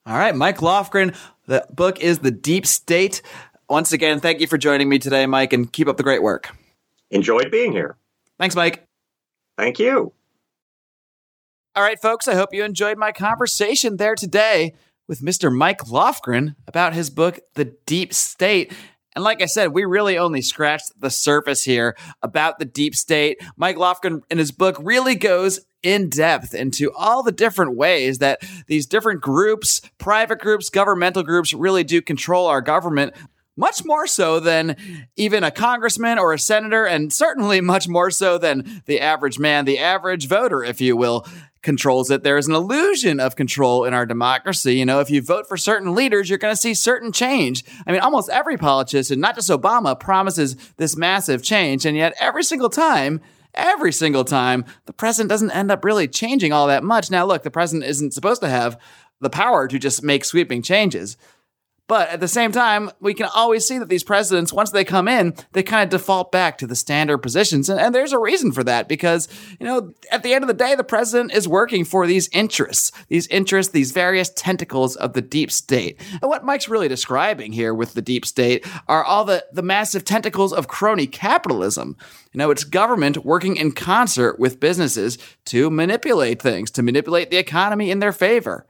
All 0.06 0.18
right, 0.18 0.36
Mike 0.36 0.58
Lofgren. 0.58 1.16
The 1.48 1.66
book 1.72 2.00
is 2.00 2.20
The 2.20 2.32
Deep 2.32 2.66
State. 2.66 3.22
Once 3.70 3.92
again, 3.92 4.20
thank 4.20 4.40
you 4.40 4.48
for 4.48 4.58
joining 4.58 4.88
me 4.88 5.00
today, 5.00 5.26
Mike, 5.26 5.52
and 5.52 5.72
keep 5.72 5.88
up 5.88 5.98
the 5.98 6.04
great 6.04 6.22
work. 6.22 6.56
Enjoyed 7.10 7.52
being 7.52 7.72
here. 7.72 7.98
Thanks, 8.40 8.56
Mike. 8.56 8.88
Thank 9.58 9.80
you. 9.80 10.14
All 11.78 11.84
right, 11.84 12.02
folks, 12.02 12.30
I 12.30 12.36
hope 12.36 12.54
you 12.54 12.64
enjoyed 12.64 12.98
my 12.98 13.12
conversation 13.12 13.98
there 13.98 14.16
today 14.16 14.76
with 15.10 15.20
Mr. 15.20 15.54
Mike 15.54 15.80
Lofgren 15.80 16.56
about 16.70 16.94
his 16.94 17.10
book, 17.10 17.42
The 17.56 17.76
Deep 17.86 18.14
State. 18.14 18.72
And 19.14 19.26
like 19.26 19.42
I 19.42 19.46
said, 19.46 19.74
we 19.74 19.84
really 19.84 20.18
only 20.18 20.42
scratched 20.42 20.98
the 20.98 21.10
surface 21.10 21.66
here 21.66 21.98
about 22.22 22.60
the 22.60 22.66
deep 22.66 22.96
state. 22.96 23.42
Mike 23.58 23.76
Lofgren 23.76 24.22
in 24.30 24.38
his 24.38 24.54
book 24.54 24.78
really 24.80 25.16
goes 25.16 25.66
in 25.84 26.10
depth 26.10 26.54
into 26.54 26.94
all 26.94 27.24
the 27.24 27.34
different 27.34 27.76
ways 27.76 28.20
that 28.20 28.42
these 28.68 28.86
different 28.86 29.20
groups, 29.20 29.82
private 29.98 30.40
groups, 30.40 30.70
governmental 30.70 31.24
groups 31.24 31.54
really 31.54 31.84
do 31.84 32.02
control 32.02 32.48
our 32.48 32.62
government 32.62 33.14
much 33.58 33.86
more 33.86 34.08
so 34.08 34.40
than 34.40 34.76
even 35.16 35.44
a 35.44 35.52
congressman 35.52 36.20
or 36.20 36.34
a 36.34 36.40
senator, 36.40 36.86
and 36.86 37.12
certainly 37.12 37.62
much 37.62 37.88
more 37.88 38.12
so 38.12 38.38
than 38.38 38.82
the 38.86 39.00
average 39.00 39.40
man, 39.40 39.66
the 39.66 39.80
average 39.80 40.28
voter, 40.28 40.64
if 40.64 40.82
you 40.82 40.98
will, 40.98 41.26
controls 41.66 42.10
it. 42.10 42.24
There 42.24 42.38
is 42.38 42.48
an 42.48 42.56
illusion 42.56 43.20
of 43.20 43.36
control 43.36 43.84
in 43.84 43.94
our 43.94 44.06
democracy. 44.06 44.76
You 44.76 44.86
know, 44.86 45.02
if 45.02 45.10
you 45.10 45.22
vote 45.22 45.48
for 45.50 45.58
certain 45.58 45.94
leaders, 45.94 46.30
you're 46.30 46.40
going 46.40 46.54
to 46.54 46.62
see 46.62 46.74
certain 46.74 47.12
change. 47.12 47.66
I 47.86 47.92
mean, 47.92 48.00
almost 48.00 48.30
every 48.30 48.56
politician, 48.56 49.20
not 49.20 49.36
just 49.36 49.50
Obama, 49.50 50.00
promises 50.00 50.56
this 50.78 50.96
massive 50.96 51.44
change, 51.44 51.86
and 51.86 51.98
yet 51.98 52.14
every 52.20 52.44
single 52.44 52.70
time, 52.70 53.20
every 53.54 53.92
single 53.92 54.24
time, 54.24 54.64
the 54.86 54.94
president 54.94 55.30
doesn't 55.30 55.52
end 55.52 55.72
up 55.72 55.84
really 55.84 56.08
changing 56.08 56.54
all 56.54 56.68
that 56.68 56.84
much. 56.84 57.12
Now, 57.12 57.26
look, 57.26 57.44
the 57.44 57.52
president 57.52 57.90
isn't 57.90 58.14
supposed 58.14 58.42
to 58.42 58.50
have 58.50 58.80
the 59.20 59.30
power 59.30 59.68
to 59.68 59.80
just 59.80 60.04
make 60.04 60.24
sweeping 60.24 60.62
changes. 60.62 61.18
But 61.88 62.10
at 62.10 62.20
the 62.20 62.28
same 62.28 62.52
time, 62.52 62.90
we 63.00 63.14
can 63.14 63.30
always 63.36 63.68
see 63.68 63.78
that 63.78 63.90
these 63.90 64.04
presidents, 64.04 64.52
once 64.52 64.72
they 64.72 64.84
come 64.84 65.08
in, 65.08 65.36
they 65.52 65.62
kind 65.62 65.84
of 65.84 65.90
default 65.92 66.32
back 66.32 66.58
to 66.58 66.68
the 66.68 66.76
standard 66.76 67.20
positions. 67.20 67.70
And, 67.70 67.80
and, 67.80 67.94
there's 67.94 68.12
a 68.12 68.20
reason 68.20 68.52
for 68.52 68.64
that 68.64 68.88
because, 68.88 69.28
you 69.60 69.66
know, 69.66 69.94
at 70.12 70.24
the 70.24 70.34
end 70.34 70.44
of 70.44 70.48
the 70.48 70.56
day, 70.56 70.74
the 70.74 70.84
president 70.84 71.32
is 71.34 71.48
working 71.48 71.86
for 71.86 72.08
these 72.08 72.28
interests, 72.30 72.92
these 73.08 73.28
interests, 73.28 73.72
these 73.72 73.92
various 73.92 74.30
tentacles 74.32 74.96
of 74.96 75.14
the 75.14 75.22
deep 75.22 75.52
state. 75.52 76.02
And 76.22 76.30
what 76.30 76.44
Mike's 76.44 76.68
really 76.68 76.88
describing 76.88 77.52
here 77.52 77.74
with 77.74 77.94
the 77.94 78.02
deep 78.02 78.26
state 78.26 78.66
are 78.88 79.04
all 79.04 79.24
the, 79.24 79.46
the 79.54 79.62
massive 79.62 80.04
tentacles 80.04 80.54
of 80.54 80.68
crony 80.68 81.06
capitalism. 81.06 81.96
You 82.34 82.40
know, 82.40 82.50
it's 82.50 82.64
government 82.64 83.24
working 83.24 83.58
in 83.58 83.72
concert 83.72 84.40
with 84.40 84.60
businesses 84.60 85.20
to 85.46 85.70
manipulate 85.70 86.42
things, 86.42 86.72
to 86.72 86.84
manipulate 86.84 87.30
the 87.30 87.38
economy 87.38 87.92
in 87.92 88.00
their 88.00 88.12
favor 88.12 88.66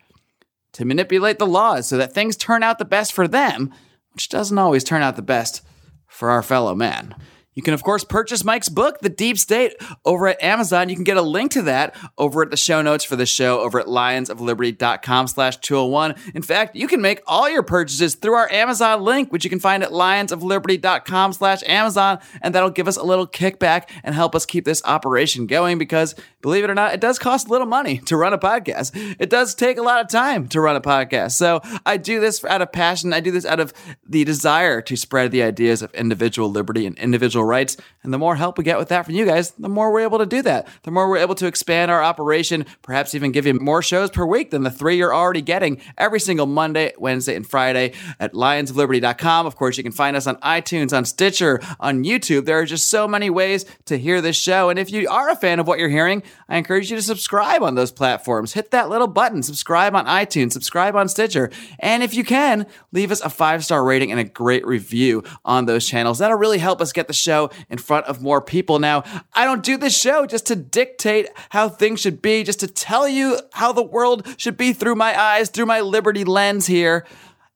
to 0.75 0.85
manipulate 0.85 1.39
the 1.39 1.47
laws 1.47 1.87
so 1.87 1.97
that 1.97 2.13
things 2.13 2.35
turn 2.35 2.61
out 2.61 2.79
the 2.79 2.85
best 2.85 3.13
for 3.13 3.27
them, 3.29 3.73
which 4.13 4.27
doesn't 4.27 4.57
always 4.57 4.83
turn 4.83 5.01
out 5.01 5.15
the 5.15 5.21
best 5.21 5.61
for 6.05 6.29
our 6.29 6.43
fellow 6.43 6.75
man. 6.75 7.15
You 7.55 7.63
can, 7.63 7.73
of 7.73 7.83
course, 7.83 8.03
purchase 8.03 8.43
Mike's 8.43 8.67
book, 8.67 8.99
The 8.99 9.09
Deep 9.09 9.37
State, 9.37 9.75
over 10.03 10.27
at 10.27 10.43
Amazon. 10.43 10.89
You 10.89 10.95
can 10.95 11.05
get 11.05 11.15
a 11.15 11.21
link 11.21 11.51
to 11.53 11.61
that 11.63 11.95
over 12.17 12.41
at 12.43 12.51
the 12.51 12.57
show 12.57 12.81
notes 12.81 13.05
for 13.05 13.15
the 13.15 13.25
show 13.25 13.61
over 13.61 13.79
at 13.79 13.87
lionsofliberty.com 13.87 15.27
slash 15.27 15.57
201. 15.57 16.15
In 16.35 16.41
fact, 16.41 16.75
you 16.75 16.87
can 16.87 17.01
make 17.01 17.21
all 17.25 17.49
your 17.49 17.63
purchases 17.63 18.15
through 18.15 18.33
our 18.33 18.51
Amazon 18.51 19.01
link, 19.03 19.31
which 19.31 19.45
you 19.45 19.49
can 19.49 19.61
find 19.61 19.83
at 19.83 19.91
lionsofliberty.com 19.91 21.31
slash 21.31 21.63
Amazon. 21.65 22.19
And 22.41 22.53
that'll 22.53 22.69
give 22.69 22.89
us 22.89 22.97
a 22.97 23.03
little 23.03 23.25
kickback 23.25 23.89
and 24.03 24.13
help 24.13 24.35
us 24.35 24.45
keep 24.45 24.65
this 24.65 24.83
operation 24.83 25.47
going 25.47 25.77
because, 25.77 26.13
believe 26.41 26.65
it 26.65 26.69
or 26.69 26.75
not, 26.75 26.93
it 26.93 26.99
does 26.99 27.17
cost 27.17 27.47
a 27.47 27.51
little 27.51 27.67
money 27.67 27.99
to 27.99 28.17
run 28.17 28.33
a 28.33 28.37
podcast. 28.37 28.91
It 29.17 29.29
does 29.29 29.55
take 29.55 29.77
a 29.77 29.81
lot 29.81 30.01
of 30.01 30.09
time 30.09 30.49
to 30.49 30.59
run 30.59 30.75
a 30.75 30.81
podcast. 30.81 31.31
So 31.31 31.61
I 31.85 31.95
do 31.95 32.19
this 32.19 32.43
out 32.43 32.61
of 32.61 32.73
passion. 32.73 33.13
I 33.13 33.21
do 33.21 33.31
this 33.31 33.45
out 33.45 33.61
of 33.61 33.73
the 34.05 34.25
desire 34.25 34.81
to 34.81 34.97
spread 34.97 35.31
the 35.31 35.43
ideas 35.43 35.81
of 35.81 35.93
individual 35.93 36.51
liberty 36.51 36.85
and 36.85 36.97
individual 36.97 37.44
rights. 37.45 37.77
And 38.03 38.13
the 38.13 38.17
more 38.19 38.35
help 38.35 38.57
we 38.57 38.63
get 38.63 38.77
with 38.77 38.89
that 38.89 39.05
from 39.05 39.15
you 39.15 39.25
guys, 39.25 39.51
the 39.51 39.69
more 39.69 39.91
we're 39.91 40.01
able 40.01 40.19
to 40.19 40.25
do 40.25 40.41
that. 40.43 40.67
The 40.83 40.91
more 40.91 41.09
we're 41.09 41.17
able 41.17 41.35
to 41.35 41.47
expand 41.47 41.89
our 41.89 42.03
operation, 42.03 42.65
perhaps 42.81 43.15
even 43.15 43.31
give 43.31 43.45
you 43.45 43.55
more 43.55 43.81
shows 43.81 44.11
per 44.11 44.25
week 44.25 44.51
than 44.51 44.63
the 44.63 44.69
three 44.69 44.97
you're 44.97 45.13
already 45.13 45.41
getting 45.41 45.81
every 45.97 46.19
single 46.19 46.45
Monday, 46.45 46.93
Wednesday, 46.97 47.35
and 47.35 47.47
Friday 47.47 47.93
at 48.19 48.33
lionsofliberty.com. 48.33 49.45
Of 49.45 49.55
course, 49.55 49.77
you 49.77 49.83
can 49.83 49.91
find 49.91 50.15
us 50.15 50.27
on 50.27 50.35
iTunes, 50.37 50.95
on 50.95 51.05
Stitcher, 51.05 51.59
on 51.79 52.03
YouTube. 52.03 52.45
There 52.45 52.59
are 52.59 52.65
just 52.65 52.89
so 52.89 53.07
many 53.07 53.29
ways 53.29 53.65
to 53.85 53.97
hear 53.97 54.21
this 54.21 54.35
show. 54.37 54.69
And 54.69 54.77
if 54.77 54.91
you 54.91 55.09
are 55.09 55.29
a 55.29 55.35
fan 55.35 55.59
of 55.59 55.67
what 55.67 55.79
you're 55.79 55.89
hearing, 55.89 56.23
I 56.47 56.57
encourage 56.57 56.91
you 56.91 56.97
to 56.97 57.03
subscribe 57.03 57.63
on 57.63 57.75
those 57.75 57.91
platforms. 57.91 58.53
Hit 58.53 58.71
that 58.71 58.89
little 58.89 59.07
button, 59.07 59.43
subscribe 59.43 59.95
on 59.95 60.05
iTunes, 60.05 60.53
subscribe 60.53 60.95
on 60.95 61.07
Stitcher. 61.07 61.49
And 61.79 62.03
if 62.03 62.13
you 62.13 62.23
can, 62.23 62.67
leave 62.91 63.11
us 63.11 63.21
a 63.21 63.29
five 63.29 63.63
star 63.65 63.83
rating 63.83 64.11
and 64.11 64.19
a 64.19 64.23
great 64.23 64.65
review 64.65 65.23
on 65.43 65.65
those 65.65 65.87
channels. 65.87 66.19
That'll 66.19 66.37
really 66.37 66.59
help 66.59 66.81
us 66.81 66.93
get 66.93 67.07
the 67.07 67.13
show 67.13 67.34
show 67.35 67.49
in 67.69 67.77
front 67.77 68.05
of 68.07 68.21
more 68.21 68.41
people. 68.41 68.79
Now, 68.79 69.03
I 69.33 69.45
don't 69.45 69.63
do 69.63 69.77
this 69.77 69.97
show 69.97 70.25
just 70.25 70.47
to 70.47 70.55
dictate 70.55 71.27
how 71.49 71.69
things 71.69 72.01
should 72.01 72.21
be, 72.21 72.43
just 72.43 72.59
to 72.61 72.67
tell 72.67 73.07
you 73.07 73.39
how 73.53 73.71
the 73.71 73.83
world 73.83 74.27
should 74.37 74.57
be 74.57 74.73
through 74.73 74.95
my 74.95 75.19
eyes, 75.19 75.49
through 75.49 75.65
my 75.65 75.81
liberty 75.81 76.23
lens 76.23 76.67
here. 76.67 77.05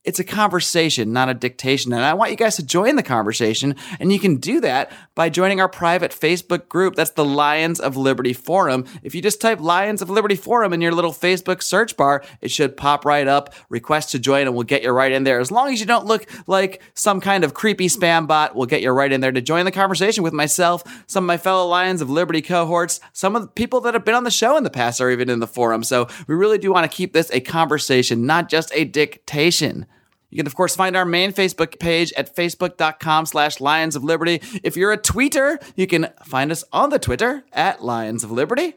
It's 0.06 0.20
a 0.20 0.24
conversation, 0.24 1.12
not 1.12 1.30
a 1.30 1.34
dictation. 1.34 1.94
And 1.94 2.04
I 2.04 2.14
want 2.14 2.32
you 2.32 2.38
guys 2.38 2.56
to 2.56 2.66
join 2.66 2.96
the 2.96 3.04
conversation. 3.04 3.76
And 4.00 4.14
you 4.14 4.20
can 4.20 4.38
do 4.38 4.62
that 4.62 4.92
by 5.20 5.28
joining 5.28 5.60
our 5.60 5.68
private 5.68 6.12
Facebook 6.12 6.70
group. 6.70 6.96
That's 6.96 7.12
the 7.12 7.26
Lions 7.26 7.82
of 7.82 7.98
Liberty 7.98 8.32
Forum. 8.32 8.86
If 9.04 9.14
you 9.14 9.22
just 9.22 9.42
type 9.42 9.60
Lions 9.60 10.02
of 10.02 10.10
Liberty 10.10 10.38
Forum 10.38 10.72
in 10.72 10.80
your 10.80 10.94
little 10.94 11.12
Facebook 11.12 11.62
search 11.62 11.98
bar, 11.98 12.24
it 12.40 12.52
should 12.52 12.78
pop 12.78 13.04
right 13.04 13.28
up. 13.28 13.54
Request 13.68 14.12
to 14.12 14.20
join 14.20 14.44
and 14.44 14.54
we'll 14.54 14.64
get 14.64 14.82
you 14.82 14.92
right 14.92 15.12
in 15.12 15.26
there. 15.26 15.42
As 15.42 15.52
long 15.52 15.74
as 15.74 15.82
you 15.82 15.86
don't 15.86 16.06
look 16.06 16.26
like 16.48 16.82
some 16.94 17.20
kind 17.20 17.44
of 17.44 17.54
creepy 17.54 17.88
spam 17.88 18.28
bot, 18.28 18.56
we'll 18.56 18.66
get 18.66 18.82
you 18.82 18.92
right 18.92 19.12
in 19.12 19.20
there 19.20 19.34
to 19.34 19.42
join 19.42 19.66
the 19.66 19.74
conversation 19.74 20.24
with 20.24 20.32
myself, 20.32 20.84
some 21.06 21.26
of 21.26 21.28
my 21.28 21.36
fellow 21.36 21.68
Lions 21.68 22.00
of 22.00 22.10
Liberty 22.10 22.42
cohorts, 22.42 23.02
some 23.12 23.36
of 23.36 23.42
the 23.42 23.50
people 23.50 23.82
that 23.82 23.96
have 23.96 24.06
been 24.06 24.16
on 24.16 24.24
the 24.24 24.32
show 24.32 24.56
in 24.56 24.64
the 24.64 24.70
past 24.70 25.02
are 25.02 25.12
even 25.12 25.30
in 25.30 25.42
the 25.42 25.48
forum. 25.48 25.84
So 25.84 26.08
we 26.28 26.36
really 26.36 26.58
do 26.58 26.72
want 26.72 26.90
to 26.90 26.96
keep 26.96 27.12
this 27.12 27.30
a 27.32 27.42
conversation, 27.42 28.26
not 28.26 28.48
just 28.48 28.72
a 28.74 28.86
dictation. 28.86 29.86
You 30.30 30.38
can, 30.38 30.48
of 30.48 30.56
course, 30.56 30.76
find 30.76 30.96
our 30.96 31.06
main 31.06 31.34
Facebook 31.34 31.80
page 31.80 32.14
at 32.14 32.36
facebook.com 32.36 33.26
slash 33.26 33.60
Lions 33.60 33.96
of 33.96 34.04
Liberty. 34.04 34.42
If 34.64 34.78
you're 34.78 34.92
a 34.92 34.98
tweeter, 34.98 35.62
you 35.76 35.88
can 35.88 36.10
find 36.24 36.52
us 36.52 36.64
on 36.72 36.90
the 36.92 37.00
Twitter 37.00 37.44
at 37.52 37.84
Lions 37.84 38.24
of 38.24 38.32
Liberty. 38.32 38.76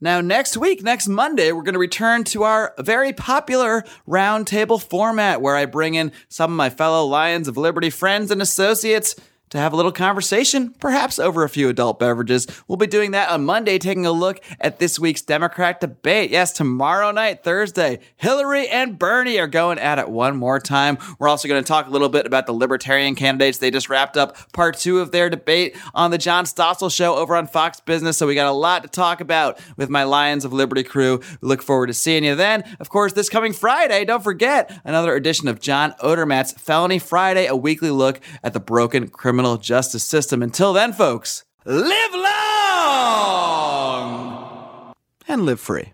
Now, 0.00 0.20
next 0.20 0.56
week, 0.58 0.82
next 0.82 1.08
Monday, 1.08 1.52
we're 1.52 1.62
going 1.62 1.74
to 1.74 1.78
return 1.78 2.24
to 2.24 2.42
our 2.42 2.74
very 2.78 3.14
popular 3.14 3.84
roundtable 4.06 4.82
format 4.82 5.40
where 5.40 5.56
I 5.56 5.64
bring 5.64 5.94
in 5.94 6.12
some 6.28 6.52
of 6.52 6.56
my 6.56 6.68
fellow 6.68 7.06
Lions 7.06 7.48
of 7.48 7.56
Liberty 7.56 7.88
friends 7.88 8.30
and 8.30 8.42
associates 8.42 9.16
to 9.50 9.58
have 9.58 9.72
a 9.72 9.76
little 9.76 9.92
conversation, 9.92 10.70
perhaps 10.80 11.18
over 11.18 11.44
a 11.44 11.48
few 11.48 11.68
adult 11.68 12.00
beverages. 12.00 12.46
We'll 12.66 12.76
be 12.76 12.88
doing 12.88 13.12
that 13.12 13.28
on 13.30 13.44
Monday, 13.44 13.78
taking 13.78 14.04
a 14.04 14.10
look 14.10 14.40
at 14.60 14.80
this 14.80 14.98
week's 14.98 15.22
Democrat 15.22 15.80
debate. 15.80 16.30
Yes, 16.30 16.50
tomorrow 16.50 17.12
night, 17.12 17.44
Thursday, 17.44 18.00
Hillary 18.16 18.68
and 18.68 18.98
Bernie 18.98 19.38
are 19.38 19.46
going 19.46 19.78
at 19.78 20.00
it 20.00 20.08
one 20.08 20.36
more 20.36 20.58
time. 20.58 20.98
We're 21.20 21.28
also 21.28 21.46
going 21.46 21.62
to 21.62 21.66
talk 21.66 21.86
a 21.86 21.90
little 21.90 22.08
bit 22.08 22.26
about 22.26 22.46
the 22.46 22.52
Libertarian 22.52 23.14
candidates. 23.14 23.58
They 23.58 23.70
just 23.70 23.88
wrapped 23.88 24.16
up 24.16 24.52
part 24.52 24.76
two 24.76 24.98
of 24.98 25.12
their 25.12 25.30
debate 25.30 25.76
on 25.94 26.10
the 26.10 26.18
John 26.18 26.46
Stossel 26.46 26.92
show 26.92 27.14
over 27.14 27.36
on 27.36 27.46
Fox 27.46 27.78
Business. 27.78 28.16
So 28.16 28.26
we 28.26 28.34
got 28.34 28.48
a 28.48 28.52
lot 28.52 28.82
to 28.82 28.88
talk 28.88 29.20
about 29.20 29.60
with 29.76 29.88
my 29.88 30.02
Lions 30.02 30.44
of 30.44 30.52
Liberty 30.52 30.82
crew. 30.82 31.20
Look 31.40 31.62
forward 31.62 31.86
to 31.88 31.94
seeing 31.94 32.24
you 32.24 32.34
then. 32.34 32.64
Of 32.80 32.88
course, 32.88 33.12
this 33.12 33.28
coming 33.28 33.52
Friday, 33.52 34.04
don't 34.04 34.24
forget 34.24 34.80
another 34.84 35.14
edition 35.14 35.46
of 35.46 35.60
John 35.60 35.92
Odermatt's 36.02 36.52
Felony 36.52 36.98
Friday, 36.98 37.46
a 37.46 37.54
weekly 37.54 37.90
look 37.90 38.20
at 38.42 38.52
the 38.52 38.60
broken 38.60 39.08
criminal 39.08 39.33
criminal 39.34 39.56
justice 39.56 40.04
system. 40.04 40.44
Until 40.44 40.72
then, 40.72 40.92
folks, 40.92 41.42
live 41.64 42.14
long 42.14 42.24
and 45.26 45.44
live 45.44 45.58
free. 45.58 45.92